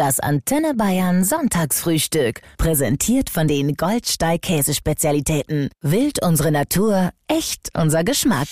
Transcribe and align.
Das 0.00 0.18
Antenne 0.18 0.72
Bayern 0.72 1.24
Sonntagsfrühstück. 1.24 2.40
Präsentiert 2.56 3.28
von 3.28 3.46
den 3.46 3.74
Goldsteig 3.74 4.40
Käsespezialitäten. 4.40 5.68
Wild 5.82 6.24
unsere 6.24 6.50
Natur, 6.50 7.10
echt 7.28 7.68
unser 7.76 8.02
Geschmack. 8.02 8.48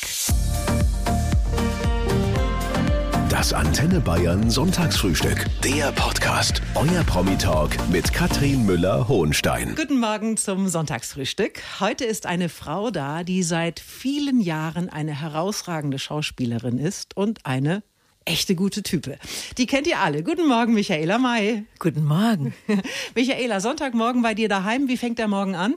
Das 3.30 3.54
Antenne 3.54 3.98
Bayern 4.00 4.50
Sonntagsfrühstück. 4.50 5.46
Der 5.64 5.90
Podcast. 5.92 6.60
Euer 6.74 7.02
Promi-Talk 7.04 7.70
mit 7.90 8.12
Katrin 8.12 8.66
Müller-Hohenstein. 8.66 9.74
Guten 9.74 10.00
Morgen 10.00 10.36
zum 10.36 10.68
Sonntagsfrühstück. 10.68 11.62
Heute 11.80 12.04
ist 12.04 12.26
eine 12.26 12.50
Frau 12.50 12.90
da, 12.90 13.24
die 13.24 13.42
seit 13.42 13.80
vielen 13.80 14.42
Jahren 14.42 14.90
eine 14.90 15.18
herausragende 15.18 15.98
Schauspielerin 15.98 16.76
ist 16.76 17.16
und 17.16 17.46
eine 17.46 17.82
echte 18.28 18.54
gute 18.54 18.82
Type. 18.82 19.18
Die 19.56 19.66
kennt 19.66 19.86
ihr 19.86 19.98
alle. 19.98 20.22
Guten 20.22 20.46
Morgen, 20.46 20.74
Michaela 20.74 21.18
May. 21.18 21.64
Guten 21.78 22.04
Morgen. 22.04 22.54
Michaela, 23.14 23.60
Sonntagmorgen 23.60 24.22
bei 24.22 24.34
dir 24.34 24.48
daheim. 24.48 24.88
Wie 24.88 24.96
fängt 24.96 25.18
der 25.18 25.28
Morgen 25.28 25.56
an? 25.56 25.74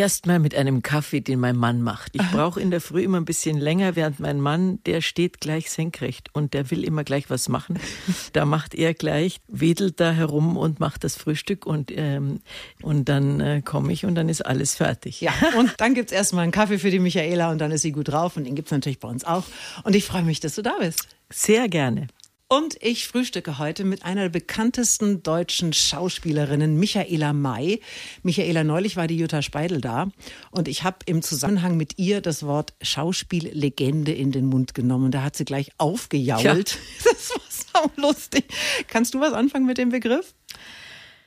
Erstmal 0.00 0.38
mit 0.38 0.54
einem 0.54 0.82
Kaffee, 0.82 1.20
den 1.20 1.40
mein 1.40 1.56
Mann 1.56 1.82
macht. 1.82 2.14
Ich 2.14 2.26
brauche 2.30 2.58
in 2.58 2.70
der 2.70 2.80
Früh 2.80 3.02
immer 3.02 3.20
ein 3.20 3.26
bisschen 3.26 3.58
länger, 3.58 3.96
während 3.96 4.18
mein 4.18 4.40
Mann, 4.40 4.82
der 4.84 5.02
steht 5.02 5.42
gleich 5.42 5.70
senkrecht 5.70 6.30
und 6.32 6.54
der 6.54 6.70
will 6.70 6.84
immer 6.84 7.04
gleich 7.04 7.28
was 7.28 7.50
machen. 7.50 7.78
Da 8.32 8.44
macht 8.46 8.74
er 8.74 8.94
gleich, 8.94 9.40
wedelt 9.48 10.00
da 10.00 10.12
herum 10.12 10.56
und 10.56 10.78
macht 10.80 11.04
das 11.04 11.16
Frühstück 11.16 11.66
und, 11.66 11.90
ähm, 11.94 12.40
und 12.80 13.08
dann 13.08 13.40
äh, 13.40 13.60
komme 13.62 13.92
ich 13.92 14.06
und 14.06 14.14
dann 14.14 14.28
ist 14.28 14.40
alles 14.46 14.76
fertig. 14.76 15.20
Ja, 15.20 15.32
und 15.58 15.74
dann 15.78 15.94
gibt 15.94 16.10
es 16.10 16.16
erstmal 16.16 16.44
einen 16.44 16.52
Kaffee 16.52 16.78
für 16.78 16.90
die 16.90 17.00
Michaela 17.00 17.50
und 17.50 17.58
dann 17.58 17.72
ist 17.72 17.82
sie 17.82 17.92
gut 17.92 18.08
drauf 18.08 18.36
und 18.36 18.44
den 18.44 18.54
gibt 18.54 18.68
es 18.68 18.72
natürlich 18.72 19.00
bei 19.00 19.08
uns 19.08 19.24
auch. 19.24 19.44
Und 19.84 19.96
ich 19.96 20.06
freue 20.06 20.22
mich, 20.22 20.40
dass 20.40 20.54
du 20.54 20.62
da 20.62 20.76
bist. 20.78 21.08
Sehr 21.28 21.68
gerne. 21.68 22.06
Und 22.52 22.76
ich 22.80 23.06
frühstücke 23.06 23.58
heute 23.58 23.84
mit 23.84 24.04
einer 24.04 24.22
der 24.22 24.28
bekanntesten 24.28 25.22
deutschen 25.22 25.72
Schauspielerinnen, 25.72 26.80
Michaela 26.80 27.32
May. 27.32 27.80
Michaela, 28.24 28.64
neulich 28.64 28.96
war 28.96 29.06
die 29.06 29.16
Jutta 29.16 29.40
Speidel 29.40 29.80
da 29.80 30.08
und 30.50 30.66
ich 30.66 30.82
habe 30.82 30.96
im 31.06 31.22
Zusammenhang 31.22 31.76
mit 31.76 31.96
ihr 32.00 32.20
das 32.20 32.44
Wort 32.44 32.74
Schauspiellegende 32.82 34.12
in 34.12 34.32
den 34.32 34.46
Mund 34.46 34.74
genommen. 34.74 35.12
Da 35.12 35.22
hat 35.22 35.36
sie 35.36 35.44
gleich 35.44 35.70
aufgejault. 35.78 36.42
Ja. 36.42 36.54
Das 37.04 37.30
war 37.30 37.84
so 37.84 38.02
lustig. 38.02 38.46
Kannst 38.88 39.14
du 39.14 39.20
was 39.20 39.32
anfangen 39.32 39.66
mit 39.66 39.78
dem 39.78 39.90
Begriff? 39.90 40.34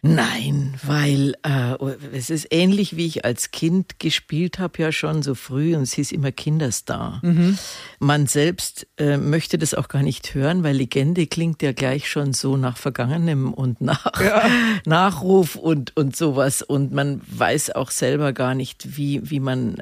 Nein, 0.06 0.74
weil 0.84 1.34
äh, 1.44 1.76
es 2.12 2.30
ist 2.30 2.48
ähnlich, 2.52 2.98
wie 2.98 3.06
ich 3.06 3.24
als 3.24 3.52
Kind 3.52 4.00
gespielt 4.00 4.60
habe, 4.60 4.82
ja 4.82 4.92
schon 4.92 5.24
so 5.24 5.34
früh 5.34 5.78
und 5.78 5.84
es 5.84 5.94
hieß 5.94 6.12
immer 6.12 6.34
Kinderstar. 6.34 7.22
Mhm. 7.24 7.58
Man 8.00 8.28
selbst 8.28 8.86
äh, 8.98 9.16
möchte 9.16 9.58
das 9.58 9.74
auch 9.74 9.88
gar 9.88 10.04
nicht 10.04 10.36
hören, 10.36 10.62
weil 10.62 10.76
Legende 10.76 11.26
klingt 11.26 11.62
ja 11.62 11.72
gleich 11.72 12.10
schon 12.10 12.34
so 12.34 12.58
nach 12.58 12.76
Vergangenem 12.76 13.54
und 13.54 13.80
nach 13.80 14.22
ja. 14.22 14.44
Nachruf 14.86 15.56
und, 15.56 15.96
und 15.96 16.18
sowas. 16.18 16.62
Und 16.62 16.92
man 16.92 17.22
weiß 17.28 17.72
auch 17.72 17.90
selber 17.90 18.34
gar 18.34 18.56
nicht, 18.56 18.98
wie, 18.98 19.30
wie 19.30 19.40
man 19.40 19.78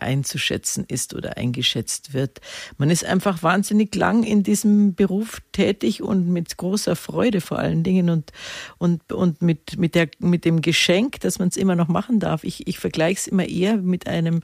einzuschätzen 0.00 0.84
ist 0.86 1.14
oder 1.14 1.36
eingeschätzt 1.36 2.12
wird. 2.12 2.40
Man 2.76 2.90
ist 2.90 3.04
einfach 3.04 3.42
wahnsinnig 3.42 3.94
lang 3.94 4.24
in 4.24 4.42
diesem 4.42 4.94
Beruf 4.94 5.40
tätig 5.52 6.02
und 6.02 6.28
mit 6.28 6.56
großer 6.56 6.96
Freude 6.96 7.40
vor 7.40 7.58
allen 7.58 7.82
Dingen 7.82 8.10
und, 8.10 8.32
und, 8.78 9.12
und 9.12 9.42
mit, 9.42 9.78
mit, 9.78 9.94
der, 9.94 10.08
mit 10.18 10.44
dem 10.44 10.60
Geschenk, 10.60 11.20
dass 11.20 11.38
man 11.38 11.48
es 11.48 11.56
immer 11.56 11.76
noch 11.76 11.88
machen 11.88 12.20
darf. 12.20 12.44
Ich, 12.44 12.66
ich 12.66 12.78
vergleiche 12.78 13.20
es 13.20 13.26
immer 13.26 13.48
eher 13.48 13.76
mit 13.78 14.06
einem, 14.06 14.42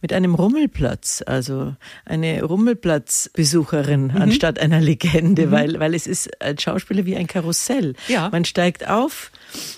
mit 0.00 0.12
einem 0.12 0.34
Rummelplatz, 0.34 1.22
also 1.26 1.74
eine 2.04 2.42
Rummelplatzbesucherin 2.42 4.04
mhm. 4.04 4.22
anstatt 4.22 4.58
einer 4.58 4.80
Legende, 4.80 5.48
mhm. 5.48 5.50
weil, 5.50 5.80
weil 5.80 5.94
es 5.94 6.06
ist 6.06 6.40
als 6.40 6.62
Schauspieler 6.62 7.06
wie 7.06 7.16
ein 7.16 7.26
Karussell. 7.26 7.94
Ja. 8.06 8.28
Man 8.30 8.44
steigt 8.44 8.88
auf, 8.88 9.32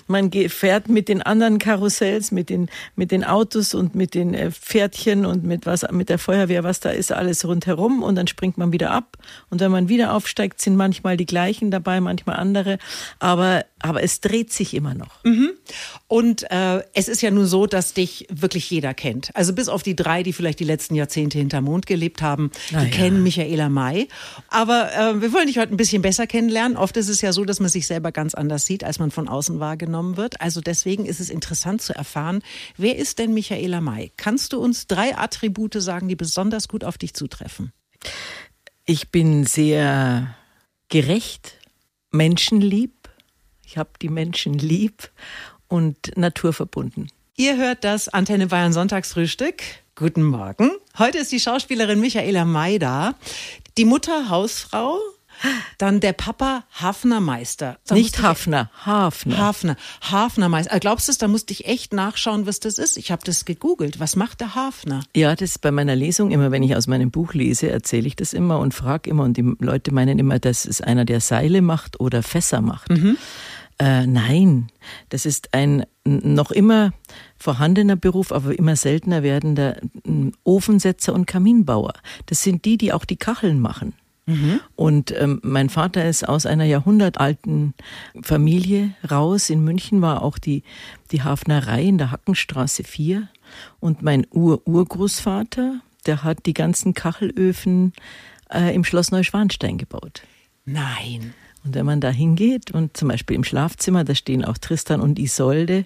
man 0.07 0.31
fährt 0.31 0.87
mit 0.87 1.09
den 1.09 1.21
anderen 1.21 1.59
Karussells, 1.59 2.31
mit 2.31 2.49
den, 2.49 2.69
mit 2.95 3.11
den 3.11 3.23
Autos 3.23 3.73
und 3.73 3.95
mit 3.95 4.13
den 4.13 4.33
äh, 4.33 4.51
Pferdchen 5.15 5.25
und 5.25 5.43
mit 5.43 5.65
was, 5.65 5.85
mit 5.91 6.09
der 6.09 6.19
Feuerwehr, 6.19 6.63
was 6.63 6.79
da 6.79 6.89
ist, 6.89 7.11
alles 7.11 7.45
rundherum 7.45 8.03
und 8.03 8.15
dann 8.15 8.27
springt 8.27 8.57
man 8.57 8.71
wieder 8.71 8.91
ab. 8.91 9.17
Und 9.49 9.61
wenn 9.61 9.71
man 9.71 9.89
wieder 9.89 10.13
aufsteigt, 10.13 10.61
sind 10.61 10.75
manchmal 10.75 11.17
die 11.17 11.25
gleichen 11.25 11.71
dabei, 11.71 12.01
manchmal 12.01 12.37
andere. 12.37 12.77
Aber, 13.19 13.65
aber 13.81 14.03
es 14.03 14.21
dreht 14.21 14.53
sich 14.53 14.73
immer 14.73 14.93
noch. 14.93 15.23
Mhm. 15.23 15.51
Und 16.07 16.49
äh, 16.49 16.83
es 16.93 17.07
ist 17.07 17.21
ja 17.21 17.29
nun 17.29 17.45
so, 17.45 17.67
dass 17.67 17.93
dich 17.93 18.25
wirklich 18.31 18.69
jeder 18.69 18.93
kennt. 18.93 19.35
Also 19.35 19.53
bis 19.53 19.67
auf 19.67 19.83
die 19.83 19.95
drei, 19.95 20.23
die 20.23 20.33
vielleicht 20.33 20.59
die 20.59 20.65
letzten 20.65 20.95
Jahrzehnte 20.95 21.37
hinterm 21.37 21.65
Mond 21.65 21.85
gelebt 21.85 22.21
haben, 22.21 22.51
Na 22.71 22.79
die 22.79 22.89
ja. 22.89 22.95
kennen 22.95 23.21
Michaela 23.21 23.69
May. 23.69 24.07
Aber 24.47 24.91
äh, 24.93 25.21
wir 25.21 25.33
wollen 25.33 25.47
dich 25.47 25.57
heute 25.57 25.73
ein 25.73 25.77
bisschen 25.77 26.01
besser 26.01 26.25
kennenlernen. 26.25 26.77
Oft 26.77 26.95
ist 26.95 27.09
es 27.09 27.21
ja 27.21 27.33
so, 27.33 27.43
dass 27.43 27.59
man 27.59 27.69
sich 27.69 27.85
selber 27.85 28.11
ganz 28.11 28.33
anders 28.33 28.65
sieht, 28.65 28.83
als 28.83 28.97
man 28.97 29.11
von 29.11 29.27
außen 29.27 29.59
wahrgenommen 29.59 30.15
wird. 30.15 30.39
Also 30.39 30.61
deswegen 30.61 31.05
ist 31.05 31.19
es 31.19 31.29
interessant 31.29 31.81
zu 31.81 31.93
erfahren, 31.93 32.41
wer 32.77 32.95
ist 32.95 33.19
denn 33.19 33.33
Michaela 33.33 33.81
May? 33.81 34.11
Kannst 34.15 34.53
du 34.53 34.59
uns 34.59 34.87
drei 34.87 35.17
Attribute 35.17 35.75
sagen, 35.81 36.07
die 36.07 36.15
besonders 36.15 36.69
gut 36.69 36.85
auf 36.85 36.97
dich 36.97 37.13
zutreffen? 37.13 37.73
Ich 38.85 39.09
bin 39.09 39.45
sehr 39.45 40.35
gerecht, 40.89 41.57
menschenlieb. 42.11 43.04
Ich 43.65 43.77
habe 43.77 43.89
die 44.01 44.09
Menschen 44.09 44.53
lieb 44.53 45.09
und 45.67 46.15
naturverbunden. 46.15 47.09
Ihr 47.35 47.57
hört 47.57 47.83
das 47.83 48.07
Antenne 48.07 48.47
Bayern 48.47 48.73
Sonntagsfrühstück. 48.73 49.61
Guten 49.95 50.23
Morgen. 50.23 50.71
Heute 50.97 51.17
ist 51.17 51.31
die 51.31 51.39
Schauspielerin 51.39 51.99
Michaela 51.99 52.45
May 52.45 52.79
da. 52.79 53.15
Die 53.77 53.85
Mutter 53.85 54.29
Hausfrau, 54.29 54.99
dann 55.77 55.99
der 55.99 56.13
Papa 56.13 56.63
Hafnermeister. 56.71 57.77
Da 57.87 57.95
Nicht 57.95 58.21
Hafner, 58.21 58.69
Hafner. 58.85 59.37
Hafner, 59.37 59.75
Hafnermeister. 60.01 60.73
Äh, 60.73 60.79
glaubst 60.79 61.07
du, 61.09 61.13
da 61.17 61.27
musste 61.27 61.53
ich 61.53 61.65
echt 61.65 61.93
nachschauen, 61.93 62.45
was 62.45 62.59
das 62.59 62.77
ist? 62.77 62.97
Ich 62.97 63.11
habe 63.11 63.23
das 63.25 63.45
gegoogelt. 63.45 63.99
Was 63.99 64.15
macht 64.15 64.41
der 64.41 64.55
Hafner? 64.55 65.03
Ja, 65.15 65.35
das 65.35 65.51
ist 65.51 65.61
bei 65.61 65.71
meiner 65.71 65.95
Lesung 65.95 66.31
immer, 66.31 66.51
wenn 66.51 66.63
ich 66.63 66.75
aus 66.75 66.87
meinem 66.87 67.11
Buch 67.11 67.33
lese, 67.33 67.69
erzähle 67.69 68.07
ich 68.07 68.15
das 68.15 68.33
immer 68.33 68.59
und 68.59 68.73
frage 68.73 69.09
immer 69.09 69.23
und 69.23 69.37
die 69.37 69.55
Leute 69.59 69.93
meinen 69.93 70.19
immer, 70.19 70.39
das 70.39 70.65
ist 70.65 70.83
einer, 70.83 71.05
der 71.05 71.19
Seile 71.19 71.61
macht 71.61 71.99
oder 71.99 72.23
Fässer 72.23 72.61
macht. 72.61 72.89
Mhm. 72.89 73.17
Äh, 73.77 74.07
nein, 74.07 74.67
das 75.09 75.25
ist 75.25 75.53
ein 75.53 75.85
noch 76.05 76.51
immer 76.51 76.93
vorhandener 77.37 77.95
Beruf, 77.95 78.31
aber 78.31 78.57
immer 78.57 78.75
seltener 78.75 79.23
werdender 79.23 79.77
Ofensetzer 80.43 81.13
und 81.13 81.25
Kaminbauer. 81.25 81.93
Das 82.27 82.43
sind 82.43 82.63
die, 82.65 82.77
die 82.77 82.93
auch 82.93 83.05
die 83.05 83.17
Kacheln 83.17 83.59
machen. 83.59 83.93
Mhm. 84.27 84.59
Und 84.75 85.13
ähm, 85.19 85.39
mein 85.43 85.69
Vater 85.69 86.07
ist 86.07 86.27
aus 86.27 86.45
einer 86.45 86.63
jahrhundertalten 86.63 87.73
Familie 88.21 88.95
raus. 89.09 89.49
In 89.49 89.63
München 89.63 90.01
war 90.01 90.23
auch 90.23 90.37
die, 90.37 90.63
die 91.11 91.23
Hafnerei 91.23 91.83
in 91.83 91.97
der 91.97 92.11
Hackenstraße 92.11 92.83
4. 92.83 93.27
Und 93.79 94.01
mein 94.01 94.25
Ur-Urgroßvater, 94.31 95.81
der 96.05 96.23
hat 96.23 96.45
die 96.45 96.53
ganzen 96.53 96.93
Kachelöfen 96.93 97.93
äh, 98.51 98.73
im 98.73 98.83
Schloss 98.83 99.11
Neuschwanstein 99.11 99.77
gebaut. 99.77 100.23
Nein. 100.65 101.33
Und 101.65 101.75
wenn 101.75 101.85
man 101.85 101.99
da 101.99 102.09
hingeht 102.09 102.71
und 102.71 102.95
zum 102.95 103.07
Beispiel 103.07 103.35
im 103.35 103.43
Schlafzimmer, 103.43 104.03
da 104.03 104.13
stehen 104.13 104.45
auch 104.45 104.57
Tristan 104.57 105.01
und 105.01 105.17
Isolde 105.19 105.85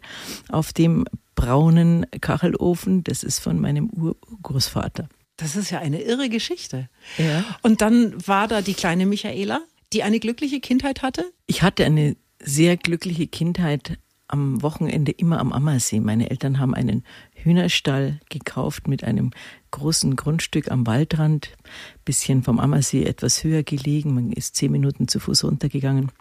auf 0.50 0.74
dem 0.74 1.06
braunen 1.36 2.06
Kachelofen, 2.20 3.04
das 3.04 3.24
ist 3.24 3.40
von 3.40 3.60
meinem 3.60 3.90
Urgroßvater. 3.90 5.08
Das 5.38 5.56
ist 5.56 5.70
ja 5.70 5.80
eine 5.80 6.02
irre 6.02 6.28
Geschichte. 6.28 6.90
Ja. 7.18 7.46
Und 7.62 7.80
dann 7.82 8.16
war 8.28 8.50
da 8.50 8.62
die 8.62 8.74
kleine 8.74 9.06
Michaela, 9.06 9.62
die 9.94 10.04
eine 10.04 10.20
glückliche 10.20 10.60
Kindheit 10.60 11.02
hatte? 11.02 11.32
Ich 11.48 11.62
hatte 11.62 11.86
eine 11.86 12.18
sehr 12.42 12.76
glückliche 12.76 13.28
Kindheit 13.28 13.98
am 14.30 14.62
Wochenende 14.62 15.12
immer 15.12 15.40
am 15.40 15.52
Ammersee. 15.52 16.00
Meine 16.00 16.30
Eltern 16.30 16.60
haben 16.60 16.74
einen 16.74 17.04
Hühnerstall 17.34 18.20
gekauft 18.30 18.88
mit 18.88 19.04
einem 19.04 19.32
großen 19.72 20.16
Grundstück 20.16 20.72
am 20.72 20.88
Waldrand, 20.88 21.58
bisschen 22.06 22.44
vom 22.44 22.60
Ammersee 22.60 23.04
etwas 23.04 23.44
höher 23.44 23.64
gelegen. 23.64 24.14
Man 24.14 24.32
ist 24.32 24.56
zehn 24.56 24.72
Minuten 24.72 25.08
zu 25.08 25.20
Fuß 25.20 25.44
runtergegangen. 25.44 26.12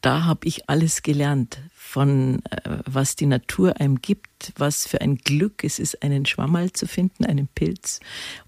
Da 0.00 0.24
habe 0.24 0.46
ich 0.46 0.68
alles 0.68 1.02
gelernt 1.02 1.60
von 1.74 2.42
äh, 2.50 2.78
was 2.86 3.16
die 3.16 3.26
Natur 3.26 3.80
einem 3.80 4.00
gibt, 4.00 4.52
was 4.56 4.86
für 4.86 5.00
ein 5.00 5.16
Glück 5.16 5.62
es 5.64 5.78
ist, 5.78 6.02
einen 6.02 6.26
Schwammerl 6.26 6.72
zu 6.72 6.86
finden, 6.86 7.24
einen 7.24 7.48
Pilz, 7.48 8.00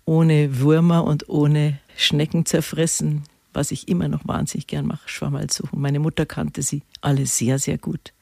ohne 0.05 0.59
Würmer 0.59 1.05
und 1.05 1.29
ohne 1.29 1.79
Schnecken 1.97 2.47
zerfressen, 2.47 3.25
was 3.53 3.71
ich 3.71 3.89
immer 3.89 4.09
noch 4.09 4.27
wahnsinnig 4.27 4.67
gern 4.67 4.87
mache, 4.87 5.09
Schwammerl 5.09 5.51
suchen. 5.51 5.81
Meine 5.81 6.01
Mutter 6.01 6.27
kannte 6.27 6.63
sie 6.63 6.83
alle 7.01 7.27
sehr, 7.27 7.59
sehr 7.59 7.79
gut. 7.79 8.13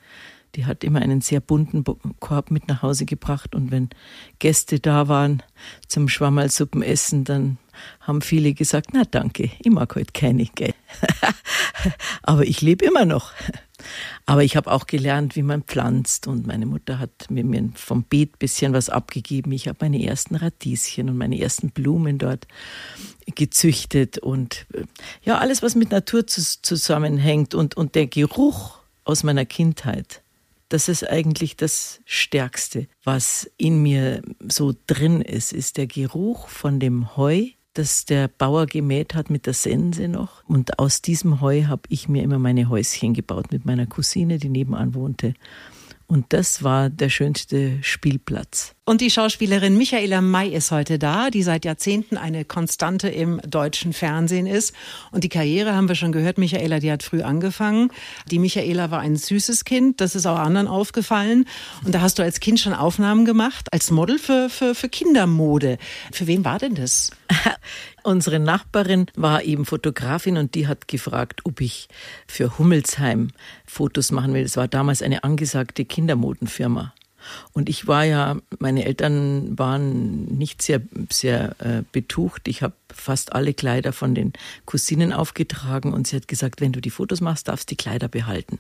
Die 0.55 0.67
hat 0.67 0.85
immer 0.85 1.01
einen 1.01 1.23
sehr 1.23 1.41
bunten 1.41 1.85
Korb 2.21 2.51
mit 2.51 2.69
nach 2.69 2.83
Hause 2.83 3.07
gebracht 3.07 3.55
und 3.55 3.71
wenn 3.71 3.89
Gäste 4.39 4.81
da 4.81 5.09
waren 5.09 5.43
zum 5.89 6.09
Schwammerlsuppenessen, 6.09 7.25
dann 7.25 7.59
haben 8.01 8.21
viele 8.21 8.53
gesagt, 8.53 8.91
na 8.93 9.05
danke, 9.11 9.51
ich 9.59 9.71
mag 9.71 9.95
heute 9.95 10.13
keine, 10.13 10.45
gell. 10.45 10.75
Aber 12.23 12.45
ich 12.45 12.61
lebe 12.61 12.85
immer 12.85 13.05
noch. 13.05 13.33
Aber 14.27 14.45
ich 14.45 14.57
habe 14.57 14.71
auch 14.71 14.87
gelernt, 14.87 15.37
wie 15.37 15.43
man 15.43 15.63
pflanzt 15.63 16.27
und 16.27 16.47
meine 16.47 16.67
Mutter 16.67 16.99
hat 16.99 17.31
mir, 17.31 17.71
vom 17.75 18.05
Beet 18.05 18.39
bisschen 18.39 18.73
was 18.73 18.89
abgegeben. 18.89 19.53
Ich 19.53 19.69
habe 19.69 19.79
meine 19.81 20.05
ersten 20.05 20.37
Radieschen 20.37 21.09
und 21.09 21.17
meine 21.17 21.41
ersten 21.41 21.71
Blumen 21.71 22.19
dort 22.19 22.47
gezüchtet 23.35 24.19
und 24.19 24.67
äh, 24.75 24.85
ja, 25.23 25.39
alles, 25.39 25.63
was 25.63 25.75
mit 25.75 25.91
Natur 25.91 26.27
zusammenhängt 26.27 27.55
und, 27.55 27.77
und 27.77 27.95
der 27.95 28.07
Geruch 28.07 28.79
aus 29.05 29.25
meiner 29.25 29.45
Kindheit. 29.45 30.22
Das 30.73 30.89
ist 30.89 31.07
eigentlich 31.07 31.55
das 31.55 32.01
Stärkste, 32.07 32.87
was 33.05 33.51
in 33.59 33.83
mir 33.83 34.23
so 34.49 34.73
drin 34.87 35.21
ist, 35.21 35.53
ist 35.53 35.77
der 35.77 35.87
Geruch 35.87 36.49
von 36.49 36.81
dem 36.81 37.15
Heu, 37.15 37.49
das 37.75 38.07
der 38.07 38.29
Bauer 38.29 38.65
gemäht 38.65 39.15
hat 39.15 39.29
mit 39.29 39.45
der 39.45 39.53
Sense 39.53 40.09
noch. 40.09 40.43
Und 40.49 40.79
aus 40.79 41.03
diesem 41.03 41.43
Heu 41.43 41.65
habe 41.65 41.83
ich 41.91 42.09
mir 42.09 42.23
immer 42.23 42.39
meine 42.39 42.71
Häuschen 42.71 43.13
gebaut 43.13 43.53
mit 43.53 43.67
meiner 43.67 43.85
Cousine, 43.85 44.39
die 44.39 44.49
nebenan 44.49 44.95
wohnte. 44.95 45.35
Und 46.07 46.33
das 46.33 46.63
war 46.63 46.89
der 46.89 47.11
schönste 47.11 47.83
Spielplatz. 47.83 48.75
Und 48.85 49.01
die 49.01 49.11
Schauspielerin 49.11 49.79
Michaela 49.79 50.21
May 50.21 50.49
ist 50.49 50.73
heute 50.73 50.99
da, 50.99 51.31
die 51.31 51.45
seit 51.45 51.65
Jahrzehnten 51.65 52.17
eine 52.17 52.45
Konstante 52.45 53.09
im 53.09 53.41
deutschen 53.47 53.93
Fernsehen 53.93 54.49
ist. 54.49 54.75
Und 55.13 55.23
die 55.23 55.29
Karriere 55.29 55.77
haben 55.77 55.87
wir 55.87 55.95
schon 55.95 56.11
gehört, 56.11 56.37
Michaela, 56.37 56.81
die 56.81 56.91
hat 56.91 57.05
früh 57.05 57.23
angefangen. 57.23 57.93
Die 58.29 58.41
Michaela 58.41 58.91
war 58.91 58.99
ein 58.99 59.15
süßes 59.15 59.65
Kind, 59.65 60.01
das 60.01 60.17
ist 60.17 60.27
auch 60.27 60.37
anderen 60.37 60.67
aufgefallen. 60.67 61.45
Und 61.85 61.95
da 61.95 62.01
hast 62.01 62.19
du 62.19 62.25
als 62.25 62.41
Kind 62.41 62.59
schon 62.59 62.75
Aufnahmen 62.75 63.25
gemacht, 63.25 63.73
als 63.73 63.93
Model 63.93 64.19
für, 64.19 64.51
für, 64.51 64.75
für 64.75 64.89
Kindermode. 64.89 65.79
Für 66.11 66.27
wen 66.27 66.45
war 66.45 66.59
denn 66.59 66.75
das? 66.75 67.13
Unsere 68.03 68.41
Nachbarin 68.41 69.07
war 69.15 69.45
eben 69.45 69.65
Fotografin 69.65 70.37
und 70.39 70.57
die 70.57 70.67
hat 70.67 70.89
gefragt, 70.89 71.43
ob 71.45 71.61
ich 71.61 71.87
für 72.27 72.59
Hummelsheim 72.59 73.29
Fotos 73.65 74.11
machen 74.11 74.35
will. 74.35 74.43
Das 74.43 74.57
war 74.57 74.67
damals 74.67 75.03
eine 75.03 75.23
angesagte 75.23 75.85
Kindermodenfirma. 75.85 76.93
Und 77.53 77.69
ich 77.69 77.87
war 77.87 78.05
ja, 78.05 78.37
meine 78.59 78.85
Eltern 78.85 79.59
waren 79.59 80.25
nicht 80.25 80.63
sehr, 80.63 80.81
sehr 81.11 81.57
äh, 81.61 81.83
betucht. 81.93 82.49
Ich 82.49 82.63
habe 82.63 82.75
fast 82.93 83.33
alle 83.33 83.55
Kleider 83.55 83.93
von 83.93 84.15
den 84.15 84.33
Cousinen 84.67 85.13
aufgetragen 85.13 85.93
und 85.93 86.07
sie 86.07 86.17
hat 86.17 86.29
gesagt, 86.29 86.61
wenn 86.61 86.73
du 86.73 86.81
die 86.81 86.91
Fotos 86.91 87.21
machst, 87.21 87.49
darfst 87.49 87.71
du 87.71 87.75
die 87.75 87.83
Kleider 87.83 88.09
behalten. 88.09 88.59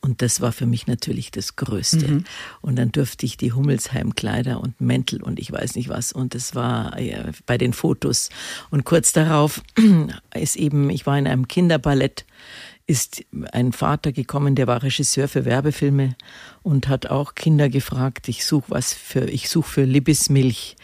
Und 0.00 0.22
das 0.22 0.40
war 0.40 0.52
für 0.52 0.66
mich 0.66 0.86
natürlich 0.86 1.30
das 1.30 1.56
Größte. 1.56 2.08
Mhm. 2.08 2.24
Und 2.60 2.76
dann 2.76 2.92
durfte 2.92 3.26
ich 3.26 3.36
die 3.36 3.52
Hummelsheim-Kleider 3.52 4.60
und 4.60 4.80
Mäntel 4.80 5.22
und 5.22 5.38
ich 5.38 5.50
weiß 5.50 5.76
nicht 5.76 5.88
was. 5.88 6.12
Und 6.12 6.34
das 6.34 6.54
war 6.54 6.98
äh, 6.98 7.32
bei 7.46 7.58
den 7.58 7.72
Fotos. 7.72 8.30
Und 8.70 8.84
kurz 8.84 9.12
darauf 9.12 9.62
ist 10.34 10.56
eben, 10.56 10.90
ich 10.90 11.06
war 11.06 11.18
in 11.18 11.26
einem 11.26 11.48
Kinderballett 11.48 12.24
ist 12.88 13.22
ein 13.52 13.72
Vater 13.72 14.12
gekommen, 14.12 14.54
der 14.54 14.66
war 14.66 14.82
Regisseur 14.82 15.28
für 15.28 15.44
Werbefilme 15.44 16.16
und 16.62 16.88
hat 16.88 17.06
auch 17.06 17.34
Kinder 17.34 17.68
gefragt, 17.68 18.28
ich 18.28 18.46
suche 18.46 18.70
was 18.70 18.94
für, 18.94 19.26
ich 19.26 19.50
suche 19.50 19.68
für 19.68 19.84
Libismilch 19.84 20.74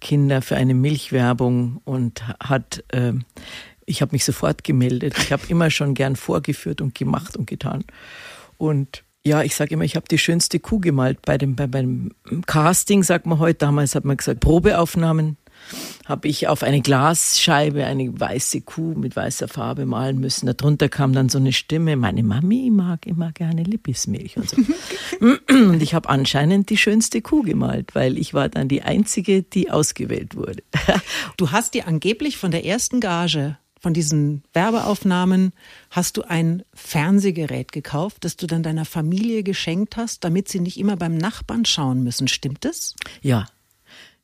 Kinder 0.00 0.42
für 0.42 0.56
eine 0.56 0.74
Milchwerbung 0.74 1.80
und 1.84 2.24
hat, 2.40 2.82
äh, 2.88 3.12
ich 3.86 4.02
habe 4.02 4.10
mich 4.12 4.24
sofort 4.24 4.64
gemeldet. 4.64 5.14
Ich 5.18 5.30
habe 5.32 5.44
immer 5.48 5.70
schon 5.70 5.94
gern 5.94 6.16
vorgeführt 6.16 6.80
und 6.80 6.96
gemacht 6.96 7.36
und 7.36 7.46
getan. 7.46 7.84
Und 8.58 9.04
ja, 9.24 9.42
ich 9.42 9.54
sage 9.54 9.74
immer, 9.74 9.84
ich 9.84 9.94
habe 9.94 10.06
die 10.10 10.18
schönste 10.18 10.58
Kuh 10.58 10.80
gemalt 10.80 11.22
bei 11.22 11.38
dem, 11.38 11.54
bei, 11.54 11.68
beim 11.68 12.10
Casting, 12.46 13.04
sagt 13.04 13.26
man 13.26 13.38
heute. 13.38 13.58
Damals 13.58 13.94
hat 13.94 14.04
man 14.04 14.16
gesagt, 14.16 14.40
Probeaufnahmen 14.40 15.36
habe 16.04 16.28
ich 16.28 16.48
auf 16.48 16.62
eine 16.62 16.80
Glasscheibe 16.80 17.84
eine 17.84 18.18
weiße 18.18 18.62
Kuh 18.62 18.94
mit 18.94 19.16
weißer 19.16 19.48
Farbe 19.48 19.86
malen 19.86 20.18
müssen. 20.18 20.46
Darunter 20.46 20.88
kam 20.88 21.12
dann 21.12 21.28
so 21.28 21.38
eine 21.38 21.52
Stimme, 21.52 21.96
meine 21.96 22.22
Mami 22.22 22.70
mag 22.70 23.06
immer 23.06 23.32
gerne 23.32 23.62
Lippesmilch 23.62 24.36
und 24.36 24.50
so. 24.50 24.56
und 25.48 25.82
ich 25.82 25.94
habe 25.94 26.08
anscheinend 26.08 26.70
die 26.70 26.76
schönste 26.76 27.22
Kuh 27.22 27.42
gemalt, 27.42 27.94
weil 27.94 28.18
ich 28.18 28.34
war 28.34 28.48
dann 28.48 28.68
die 28.68 28.82
Einzige, 28.82 29.42
die 29.42 29.70
ausgewählt 29.70 30.36
wurde. 30.36 30.62
du 31.36 31.50
hast 31.50 31.74
dir 31.74 31.86
angeblich 31.86 32.36
von 32.36 32.50
der 32.50 32.64
ersten 32.64 33.00
Gage 33.00 33.56
von 33.82 33.92
diesen 33.94 34.44
Werbeaufnahmen 34.52 35.52
hast 35.90 36.16
du 36.16 36.22
ein 36.22 36.62
Fernsehgerät 36.72 37.72
gekauft, 37.72 38.18
das 38.20 38.36
du 38.36 38.46
dann 38.46 38.62
deiner 38.62 38.84
Familie 38.84 39.42
geschenkt 39.42 39.96
hast, 39.96 40.22
damit 40.22 40.48
sie 40.48 40.60
nicht 40.60 40.78
immer 40.78 40.96
beim 40.96 41.16
Nachbarn 41.16 41.64
schauen 41.64 42.04
müssen. 42.04 42.28
Stimmt 42.28 42.64
es? 42.64 42.94
Ja, 43.22 43.46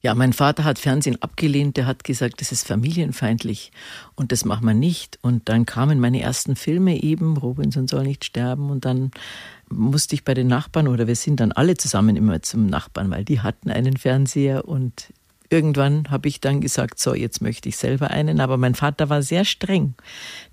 ja, 0.01 0.15
mein 0.15 0.33
Vater 0.33 0.65
hat 0.65 0.79
Fernsehen 0.79 1.21
abgelehnt, 1.23 1.77
der 1.77 1.87
hat 1.87 2.05
gesagt, 2.05 2.41
das 2.41 2.53
ist 2.53 2.67
familienfeindlich 2.67 3.73
und 4.15 4.31
das 4.31 4.45
macht 4.45 4.63
man 4.63 4.79
nicht. 4.79 5.19
Und 5.23 5.49
dann 5.49 5.67
kamen 5.67 5.99
meine 5.99 6.21
ersten 6.21 6.55
Filme 6.55 7.03
eben, 7.03 7.37
Robinson 7.37 7.89
soll 7.89 8.05
nicht 8.05 8.25
sterben 8.25 8.71
und 8.71 8.85
dann 8.85 9.11
musste 9.69 10.15
ich 10.15 10.25
bei 10.25 10.35
den 10.35 10.47
Nachbarn 10.47 10.87
oder 10.87 11.09
wir 11.09 11.17
sind 11.17 11.41
dann 11.41 11.51
alle 11.51 11.77
zusammen 11.77 12.17
immer 12.17 12.43
zum 12.43 12.67
Nachbarn, 12.67 13.11
weil 13.11 13.25
die 13.25 13.41
hatten 13.41 13.71
einen 13.71 13.97
Fernseher 13.97 14.69
und 14.69 15.13
irgendwann 15.51 16.09
habe 16.11 16.29
ich 16.29 16.41
dann 16.41 16.61
gesagt, 16.61 17.01
so, 17.01 17.15
jetzt 17.15 17.43
möchte 17.43 17.69
ich 17.69 17.77
selber 17.77 18.11
einen, 18.11 18.41
aber 18.41 18.57
mein 18.57 18.77
Vater 18.77 19.09
war 19.09 19.23
sehr 19.23 19.45
streng. 19.45 19.95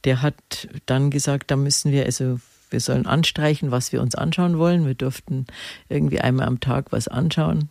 Der 0.05 0.23
hat 0.23 0.67
dann 0.87 1.11
gesagt, 1.11 1.51
da 1.51 1.55
müssen 1.55 1.91
wir 1.91 2.05
also 2.05 2.39
wir 2.71 2.79
sollen 2.79 3.05
anstreichen, 3.05 3.69
was 3.71 3.91
wir 3.91 4.01
uns 4.01 4.15
anschauen 4.15 4.57
wollen. 4.57 4.87
Wir 4.87 4.95
durften 4.95 5.45
irgendwie 5.87 6.19
einmal 6.19 6.47
am 6.47 6.59
Tag 6.59 6.91
was 6.91 7.07
anschauen. 7.07 7.69